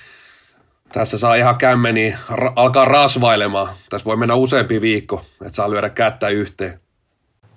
tässä 0.93 1.17
saa 1.17 1.35
ihan 1.35 1.55
kämmeni 1.55 2.15
ra- 2.31 2.53
alkaa 2.55 2.85
rasvailemaan. 2.85 3.69
Tässä 3.89 4.05
voi 4.05 4.17
mennä 4.17 4.35
useampi 4.35 4.81
viikko, 4.81 5.21
että 5.41 5.55
saa 5.55 5.69
lyödä 5.69 5.89
kättä 5.89 6.29
yhteen. 6.29 6.79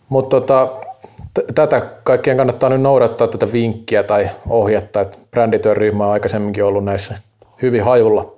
Mutta 0.09 0.40
tota, 0.40 0.73
t- 1.35 1.55
tätä 1.55 1.81
kaikkien 1.81 2.37
kannattaa 2.37 2.68
nyt 2.68 2.81
noudattaa 2.81 3.29
tätä 3.29 3.53
vinkkiä 3.53 4.03
tai 4.03 4.31
ohjetta, 4.49 5.01
että 5.01 5.18
brändityöryhmä 5.31 6.07
on 6.07 6.12
aikaisemminkin 6.12 6.64
ollut 6.64 6.85
näissä 6.85 7.14
hyvin 7.62 7.85
hajulla. 7.85 8.33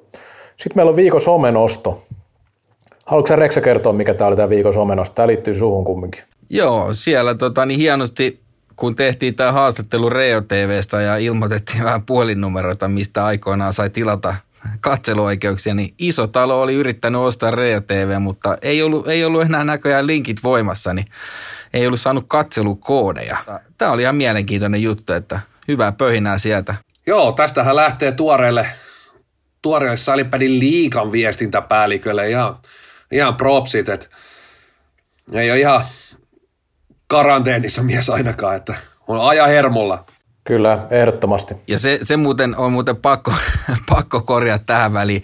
Sitten 0.56 0.72
meillä 0.76 0.90
on 0.90 0.96
viikon 0.96 1.20
somenosto. 1.20 2.02
Haluatko 3.06 3.28
sä 3.28 3.36
Reksa 3.36 3.60
kertoa, 3.60 3.92
mikä 3.92 4.14
tämä 4.14 4.28
oli 4.28 4.36
tämä 4.36 4.48
viikon 4.48 4.72
somenosto? 4.72 5.14
Tämä 5.14 5.26
liittyy 5.26 5.54
suhun 5.54 5.84
kumminkin. 5.84 6.22
Joo, 6.50 6.92
siellä 6.92 7.34
tota, 7.34 7.66
niin 7.66 7.80
hienosti, 7.80 8.40
kun 8.76 8.96
tehtiin 8.96 9.34
tämä 9.34 9.52
haastattelu 9.52 10.10
Reo 10.10 10.40
TVstä 10.40 11.00
ja 11.00 11.16
ilmoitettiin 11.16 11.84
vähän 11.84 12.02
puhelinnumeroita, 12.02 12.88
mistä 12.88 13.24
aikoinaan 13.24 13.72
sai 13.72 13.90
tilata 13.90 14.34
katseluoikeuksia, 14.80 15.74
niin 15.74 15.94
iso 15.98 16.26
talo 16.26 16.60
oli 16.60 16.74
yrittänyt 16.74 17.20
ostaa 17.20 17.50
Reo 17.50 17.80
TV, 17.80 18.20
mutta 18.20 18.58
ei 18.62 18.82
ollut, 18.82 19.08
ei 19.08 19.24
ollut 19.24 19.42
enää 19.42 19.64
näköjään 19.64 20.06
linkit 20.06 20.42
voimassa, 20.42 20.94
niin 20.94 21.06
ei 21.74 21.86
ollut 21.86 22.00
saanut 22.00 22.24
katselukoodeja. 22.28 23.38
Tämä 23.78 23.90
oli 23.90 24.02
ihan 24.02 24.16
mielenkiintoinen 24.16 24.82
juttu, 24.82 25.12
että 25.12 25.40
hyvää 25.68 25.92
pöhinää 25.92 26.38
sieltä. 26.38 26.74
Joo, 27.06 27.32
tästähän 27.32 27.76
lähtee 27.76 28.12
tuoreelle, 28.12 28.66
tuoreelle 29.62 29.96
Salipädin 29.96 30.60
liikan 30.60 31.12
viestintäpäällikölle 31.12 32.30
ihan, 32.30 32.56
ihan 33.12 33.36
propsit, 33.36 33.88
että 33.88 34.06
ei 35.32 35.50
ole 35.50 35.60
ihan 35.60 35.84
karanteenissa 37.06 37.82
mies 37.82 38.10
ainakaan, 38.10 38.56
että 38.56 38.74
on 39.08 39.28
aja 39.28 39.46
hermolla. 39.46 40.04
Kyllä, 40.44 40.86
ehdottomasti. 40.90 41.54
Ja 41.68 41.78
se, 41.78 41.98
se 42.02 42.16
muuten 42.16 42.56
on 42.56 42.72
muuten 42.72 42.96
pakko, 42.96 43.32
pakko 43.90 44.20
korjata 44.20 44.64
tähän 44.64 44.92
väliin 44.92 45.22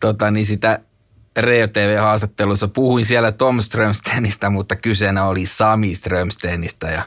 tota, 0.00 0.30
niin 0.30 0.46
sitä 0.46 0.80
Reo 1.36 1.68
TV-haastattelussa. 1.68 2.68
Puhuin 2.68 3.04
siellä 3.04 3.32
Tom 3.32 3.60
Strömstenistä, 3.60 4.50
mutta 4.50 4.76
kyseenä 4.76 5.24
oli 5.24 5.46
Sami 5.46 5.94
Strömstenistä 5.94 6.86
ja, 6.86 7.02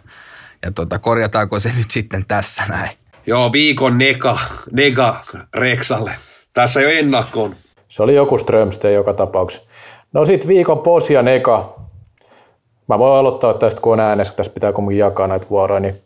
ja 0.62 0.72
tota, 0.72 1.00
korjataanko 1.00 1.60
se 1.60 1.72
nyt 1.78 1.92
sitten 1.92 2.26
tässä 2.28 2.64
näin. 2.70 2.92
Joo, 3.26 3.52
viikon 3.52 3.98
nega, 3.98 4.38
nega 4.72 5.22
Reksalle. 5.56 6.12
Tässä 6.54 6.82
jo 6.82 6.90
ennakkoon. 6.90 7.56
Se 7.88 8.04
oli 8.04 8.16
joku 8.16 8.38
Strömsten 8.38 8.94
joka 8.94 9.14
tapauksessa. 9.14 9.64
No 10.14 10.26
sitten 10.26 10.48
viikon 10.48 10.80
posia 10.80 11.22
neka. 11.22 11.76
Mä 12.88 13.00
voin 13.00 13.20
aloittaa 13.20 13.54
tästä, 13.54 13.82
kun 13.82 13.94
on 13.94 14.00
äänessä, 14.00 14.34
tässä 14.34 14.54
pitää 14.54 14.74
kumminkin 14.74 15.00
jakaa 15.00 15.28
näitä 15.28 15.50
vuoroja. 15.50 15.80
Niin 15.80 16.02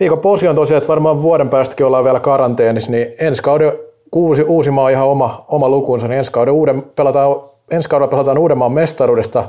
viikon 0.00 0.18
posi 0.18 0.48
on 0.48 0.54
tosiaan, 0.54 0.78
että 0.78 0.88
varmaan 0.88 1.22
vuoden 1.22 1.48
päästäkin 1.48 1.86
ollaan 1.86 2.04
vielä 2.04 2.20
karanteenissa, 2.20 2.90
niin 2.90 3.06
ensi 3.18 3.42
kauden 3.42 3.72
uusi, 4.12 4.42
Uusimaa 4.42 4.84
on 4.84 4.90
ihan 4.90 5.06
oma, 5.06 5.44
oma 5.48 5.68
lukunsa, 5.68 6.08
niin 6.08 6.18
ensi, 6.18 6.32
kauden 6.32 6.54
uuden, 6.54 6.82
pelataan, 6.82 7.36
ensi 7.70 7.88
kaudella 7.88 8.10
pelataan 8.10 8.38
Uudenmaan 8.38 8.72
mestaruudesta, 8.72 9.48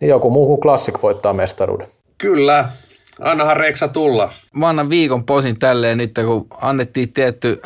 niin 0.00 0.08
joku 0.08 0.30
muu 0.30 0.46
kuin 0.46 0.60
Classic 0.60 1.02
voittaa 1.02 1.32
mestaruuden. 1.32 1.88
Kyllä, 2.18 2.68
annahan 3.20 3.56
Reksa 3.56 3.88
tulla. 3.88 4.32
Mä 4.54 4.68
annan 4.68 4.90
viikon 4.90 5.24
posin 5.24 5.58
tälleen 5.58 5.98
nyt, 5.98 6.14
kun 6.26 6.46
annettiin 6.60 7.12
tietty 7.12 7.62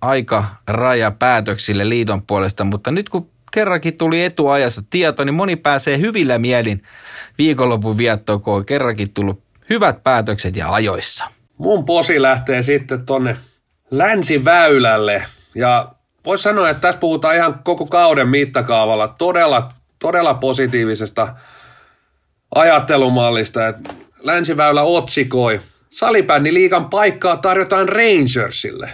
aika 0.00 0.44
raja 0.68 1.10
päätöksille 1.10 1.88
liiton 1.88 2.22
puolesta, 2.26 2.64
mutta 2.64 2.90
nyt 2.90 3.08
kun 3.08 3.28
kerrankin 3.52 3.98
tuli 3.98 4.24
etuajassa 4.24 4.82
tieto, 4.90 5.24
niin 5.24 5.34
moni 5.34 5.56
pääsee 5.56 5.98
hyvillä 5.98 6.38
mielin 6.38 6.82
viikonlopun 7.38 7.98
viettoon, 7.98 8.40
kun 8.40 8.54
on 8.54 8.66
kerrankin 8.66 9.12
tullut 9.12 9.40
hyvät 9.70 10.02
päätökset 10.02 10.56
ja 10.56 10.72
ajoissa. 10.72 11.35
Mun 11.58 11.84
posi 11.84 12.22
lähtee 12.22 12.62
sitten 12.62 13.06
tonne 13.06 13.36
länsiväylälle. 13.90 15.26
Ja 15.54 15.88
voisi 16.24 16.42
sanoa, 16.42 16.70
että 16.70 16.80
tässä 16.80 17.00
puhutaan 17.00 17.36
ihan 17.36 17.60
koko 17.64 17.86
kauden 17.86 18.28
mittakaavalla 18.28 19.08
todella, 19.08 19.72
todella 19.98 20.34
positiivisesta 20.34 21.34
ajattelumallista, 22.54 23.68
että 23.68 23.94
länsiväylä 24.20 24.82
otsikoi, 24.82 25.60
salibändi 25.90 26.54
liikan 26.54 26.90
paikkaa 26.90 27.36
tarjotaan 27.36 27.88
Rangersille. 27.88 28.90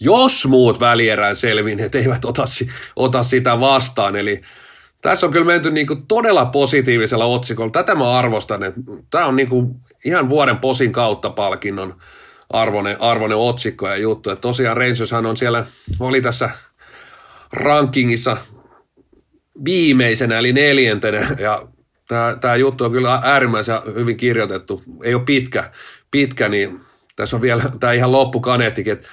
Jos 0.00 0.46
muut 0.46 0.80
välierään 0.80 1.36
selvinneet 1.36 1.94
eivät 1.94 2.24
ota, 2.24 2.44
ota 2.96 3.22
sitä 3.22 3.60
vastaan, 3.60 4.16
eli 4.16 4.40
tässä 5.02 5.26
on 5.26 5.32
kyllä 5.32 5.46
menty 5.46 5.70
niin 5.70 5.86
kuin 5.86 6.06
todella 6.06 6.44
positiivisella 6.44 7.24
otsikolla. 7.24 7.70
Tätä 7.70 7.94
mä 7.94 8.18
arvostan, 8.18 8.62
että 8.62 8.80
tämä 9.10 9.26
on 9.26 9.36
niin 9.36 9.48
kuin 9.48 9.74
ihan 10.04 10.28
vuoden 10.28 10.56
posin 10.56 10.92
kautta 10.92 11.30
palkinnon 11.30 11.94
arvoinen, 12.50 13.00
arvoinen 13.00 13.38
otsikko 13.38 13.88
ja 13.88 13.96
juttu. 13.96 14.30
Että 14.30 14.40
tosiaan 14.40 14.76
Rangershan 14.76 15.26
on 15.26 15.36
siellä, 15.36 15.66
oli 16.00 16.20
tässä 16.20 16.50
rankingissa 17.52 18.36
viimeisenä 19.64 20.38
eli 20.38 20.52
neljäntenä 20.52 21.26
ja 21.38 21.68
tämä, 22.08 22.36
tämä 22.40 22.56
juttu 22.56 22.84
on 22.84 22.92
kyllä 22.92 23.20
äärimmäisen 23.22 23.80
hyvin 23.94 24.16
kirjoitettu. 24.16 24.82
Ei 25.02 25.14
ole 25.14 25.22
pitkä, 25.24 25.70
pitkä 26.10 26.48
niin 26.48 26.80
tässä 27.16 27.36
on 27.36 27.42
vielä 27.42 27.62
tämä 27.80 27.92
ihan 27.92 28.12
loppukaneettikin, 28.12 28.92
että 28.92 29.08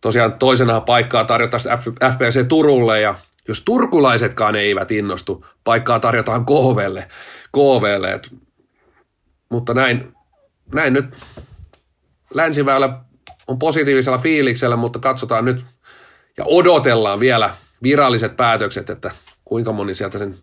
tosiaan 0.00 0.32
toisena 0.32 0.80
paikkaa 0.80 1.24
tarjotaan 1.24 1.78
FPC 2.12 2.48
Turulle 2.48 3.00
ja 3.00 3.14
jos 3.50 3.62
turkulaisetkaan 3.62 4.56
eivät 4.56 4.90
innostu, 4.90 5.46
paikkaa 5.64 6.00
tarjotaan 6.00 6.46
KVlle, 6.46 7.08
KVlle 7.52 8.12
et, 8.12 8.32
mutta 9.48 9.74
näin, 9.74 10.12
näin 10.74 10.92
nyt 10.92 11.04
länsiväylä 12.34 13.00
on 13.46 13.58
positiivisella 13.58 14.18
fiiliksellä, 14.18 14.76
mutta 14.76 14.98
katsotaan 14.98 15.44
nyt 15.44 15.64
ja 16.38 16.44
odotellaan 16.46 17.20
vielä 17.20 17.50
viralliset 17.82 18.36
päätökset, 18.36 18.90
että 18.90 19.10
kuinka 19.44 19.72
moni 19.72 19.94
sieltä 19.94 20.18
sen 20.18 20.34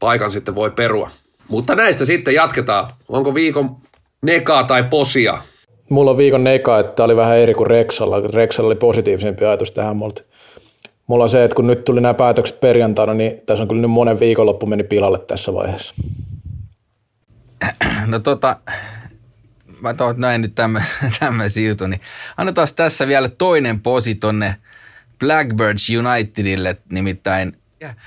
paikan 0.00 0.30
sitten 0.30 0.54
voi 0.54 0.70
perua. 0.70 1.10
Mutta 1.48 1.74
näistä 1.74 2.04
sitten 2.04 2.34
jatketaan. 2.34 2.90
Onko 3.08 3.34
viikon 3.34 3.76
nekaa 4.22 4.64
tai 4.64 4.82
posia? 4.82 5.42
Mulla 5.90 6.10
on 6.10 6.16
viikon 6.16 6.44
neka, 6.44 6.78
että 6.78 7.04
oli 7.04 7.16
vähän 7.16 7.38
eri 7.38 7.54
kuin 7.54 7.66
Rexalla. 7.66 8.20
Rexalla 8.20 8.66
oli 8.66 8.76
positiivisempi 8.76 9.44
ajatus 9.44 9.72
tähän 9.72 9.96
multa. 9.96 10.22
Mulla 11.10 11.24
on 11.24 11.30
se, 11.30 11.44
että 11.44 11.54
kun 11.54 11.66
nyt 11.66 11.84
tuli 11.84 12.00
nämä 12.00 12.14
päätökset 12.14 12.60
perjantaina, 12.60 13.14
niin 13.14 13.42
tässä 13.46 13.62
on 13.62 13.68
kyllä 13.68 13.80
nyt 13.80 13.90
monen 13.90 14.20
viikonloppu 14.20 14.66
meni 14.66 14.84
pilalle 14.84 15.18
tässä 15.18 15.54
vaiheessa. 15.54 15.94
No 18.06 18.18
tota, 18.18 18.56
mä 19.80 19.94
toivon 19.94 20.20
näin 20.20 20.40
nyt 20.40 20.54
tämmöisiä 21.20 21.68
juttu, 21.68 21.86
niin 21.86 22.00
annetaan 22.36 22.68
tässä 22.76 23.06
vielä 23.06 23.28
toinen 23.28 23.80
posi 23.80 24.14
tonne 24.14 24.56
Blackbirds 25.18 25.88
Unitedille, 25.90 26.76
nimittäin 26.90 27.56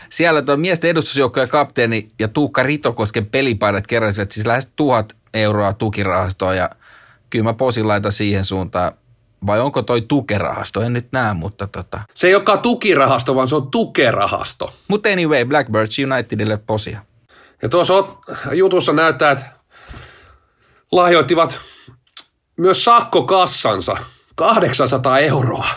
siellä 0.09 0.41
tuo 0.41 0.57
miesten 0.57 0.89
edustusjoukkojen 0.89 1.49
kapteeni 1.49 2.09
ja 2.19 2.27
Tuukka 2.27 2.63
Ritokosken 2.63 3.25
pelipaidat 3.25 3.87
keräsivät 3.87 4.31
siis 4.31 4.45
lähes 4.45 4.71
tuhat 4.75 5.13
euroa 5.33 5.73
tukirahastoa 5.73 6.53
ja 6.53 6.69
kyllä 7.29 7.43
mä 7.43 7.53
posin 7.53 7.87
laita 7.87 8.11
siihen 8.11 8.43
suuntaan. 8.43 8.91
Vai 9.47 9.59
onko 9.59 9.81
toi 9.81 10.01
tukerahasto? 10.01 10.81
En 10.81 10.93
nyt 10.93 11.07
näe, 11.11 11.33
mutta 11.33 11.67
tota. 11.67 11.99
Se 12.13 12.27
ei 12.27 12.35
olekaan 12.35 12.59
tukirahasto, 12.59 13.35
vaan 13.35 13.47
se 13.47 13.55
on 13.55 13.71
tukerahasto. 13.71 14.73
Mutta 14.87 15.09
anyway, 15.09 15.45
Blackbirds 15.45 15.97
Unitedille 15.99 16.57
posia. 16.57 17.05
Ja 17.61 17.69
tuossa 17.69 17.93
jutussa 18.51 18.93
näyttää, 18.93 19.31
että 19.31 19.45
lahjoittivat 20.91 21.59
myös 22.57 22.83
sakkokassansa 22.83 23.97
800 24.35 25.19
euroa. 25.19 25.67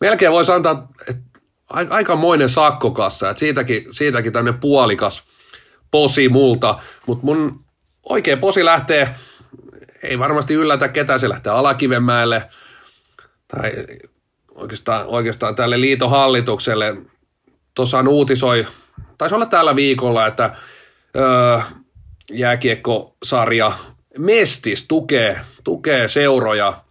Melkein 0.00 0.32
voisi 0.32 0.52
antaa 0.52 0.88
että 1.08 1.30
aikamoinen 1.70 2.48
sakkokassa, 2.48 3.30
että 3.30 3.40
siitäkin, 3.40 3.84
siitäkin 3.90 4.32
tämmöinen 4.32 4.60
puolikas 4.60 5.24
posi 5.90 6.28
multa, 6.28 6.78
mutta 7.06 7.26
mun 7.26 7.64
oikea 8.08 8.36
posi 8.36 8.64
lähtee, 8.64 9.14
ei 10.02 10.18
varmasti 10.18 10.54
yllätä 10.54 10.88
ketään, 10.88 11.20
se 11.20 11.28
lähtee 11.28 11.52
Alakivenmäelle 11.52 12.48
tai 13.50 13.72
oikeastaan, 14.54 15.06
oikeastaan 15.06 15.54
tälle 15.54 15.80
liitohallitukselle. 15.80 16.96
Tuossa 17.74 18.04
uutisoi, 18.08 18.66
taisi 19.18 19.34
olla 19.34 19.46
tällä 19.46 19.76
viikolla, 19.76 20.26
että 20.26 20.52
öö, 21.16 21.60
jääkiekkosarja 22.32 23.72
Mestis 24.18 24.86
tukee, 24.88 25.40
tukee 25.64 26.08
seuroja 26.08 26.84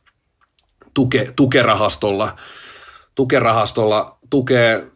tuke, 0.94 1.34
tukerahastolla, 1.36 2.36
tukerahastolla 3.16 4.18
tukee 4.30 4.88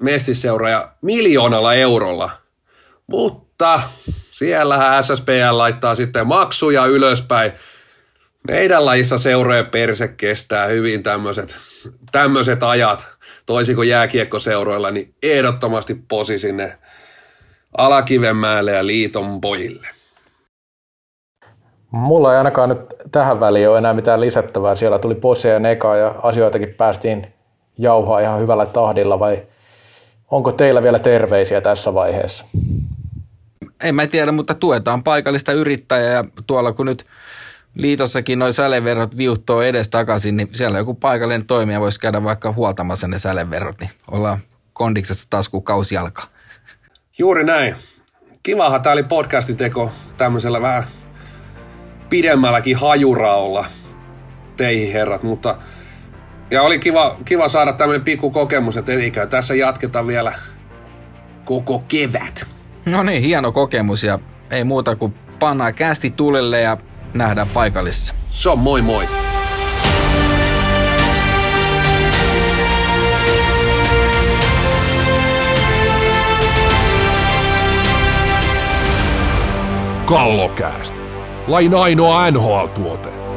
Mestisseuroja 0.00 0.92
miljoonalla 1.02 1.74
eurolla, 1.74 2.30
mutta 3.06 3.80
Siellähän 4.38 5.04
SSPL 5.04 5.58
laittaa 5.58 5.94
sitten 5.94 6.26
maksuja 6.26 6.86
ylöspäin. 6.86 7.52
Meidän 8.48 8.84
lajissa 8.84 9.18
seurojen 9.18 9.66
perse 9.66 10.08
kestää 10.08 10.66
hyvin 10.66 11.02
tämmöiset, 11.02 11.56
tämmöiset 12.12 12.62
ajat, 12.62 13.08
toisin 13.46 13.76
kuin 13.76 13.88
jääkiekkoseuroilla, 13.88 14.90
niin 14.90 15.14
ehdottomasti 15.22 15.94
posi 16.08 16.38
sinne 16.38 16.78
Alakivenmäelle 17.76 18.72
ja 18.72 18.86
Liiton 18.86 19.40
pojille. 19.40 19.88
Mulla 21.90 22.32
ei 22.32 22.38
ainakaan 22.38 22.68
nyt 22.68 22.80
tähän 23.12 23.40
väliin 23.40 23.68
ole 23.68 23.78
enää 23.78 23.94
mitään 23.94 24.20
lisättävää. 24.20 24.76
Siellä 24.76 24.98
tuli 24.98 25.14
posia 25.14 25.52
ja 25.52 25.58
nekaa 25.58 25.96
ja 25.96 26.14
asioitakin 26.22 26.74
päästiin 26.74 27.26
jauhaa 27.78 28.20
ihan 28.20 28.40
hyvällä 28.40 28.66
tahdilla 28.66 29.18
vai 29.18 29.42
onko 30.30 30.52
teillä 30.52 30.82
vielä 30.82 30.98
terveisiä 30.98 31.60
tässä 31.60 31.94
vaiheessa? 31.94 32.44
En 33.84 33.94
mä 33.94 34.06
tiedä, 34.06 34.32
mutta 34.32 34.54
tuetaan 34.54 35.02
paikallista 35.02 35.52
yrittäjää 35.52 36.12
ja 36.12 36.24
tuolla 36.46 36.72
kun 36.72 36.86
nyt 36.86 37.06
liitossakin 37.78 38.38
noin 38.38 38.52
säleverot 38.52 39.16
viuhtoo 39.16 39.62
edes 39.62 39.88
takaisin, 39.88 40.36
niin 40.36 40.48
siellä 40.52 40.78
joku 40.78 40.94
paikallinen 40.94 41.46
toimija 41.46 41.80
voisi 41.80 42.00
käydä 42.00 42.24
vaikka 42.24 42.52
huoltamassa 42.52 43.08
ne 43.08 43.18
säleverot, 43.18 43.80
niin 43.80 43.90
ollaan 44.10 44.38
kondiksessa 44.72 45.26
taas 45.30 45.48
kun 45.48 45.64
kausi 45.64 45.96
alkaa. 45.96 46.26
Juuri 47.18 47.44
näin. 47.44 47.74
Kivahan 48.42 48.82
tämä 48.82 48.92
oli 48.92 49.02
podcastin 49.02 49.56
teko 49.56 49.92
tämmöisellä 50.16 50.62
vähän 50.62 50.84
pidemmälläkin 52.08 52.76
hajuraolla 52.76 53.66
teihin 54.56 54.92
herrat, 54.92 55.22
mutta 55.22 55.58
ja 56.50 56.62
oli 56.62 56.78
kiva, 56.78 57.16
kiva 57.24 57.48
saada 57.48 57.72
tämmöinen 57.72 58.04
pikku 58.04 58.30
kokemus, 58.30 58.76
että 58.76 58.92
eikä 58.92 59.26
tässä 59.26 59.54
jatketa 59.54 60.06
vielä 60.06 60.32
koko 61.44 61.84
kevät. 61.88 62.46
No 62.86 63.02
niin, 63.02 63.22
hieno 63.22 63.52
kokemus 63.52 64.04
ja 64.04 64.18
ei 64.50 64.64
muuta 64.64 64.96
kuin 64.96 65.14
pannaan 65.38 65.74
kästi 65.74 66.10
tulelle 66.10 66.60
ja 66.60 66.76
nähdään 67.14 67.48
paikallissa. 67.54 68.14
Se 68.30 68.50
on 68.50 68.58
moi 68.58 68.82
moi. 68.82 69.08
Kallokääst. 80.06 80.94
Lain 81.46 81.74
ainoa 81.74 82.30
NHL-tuote. 82.30 83.27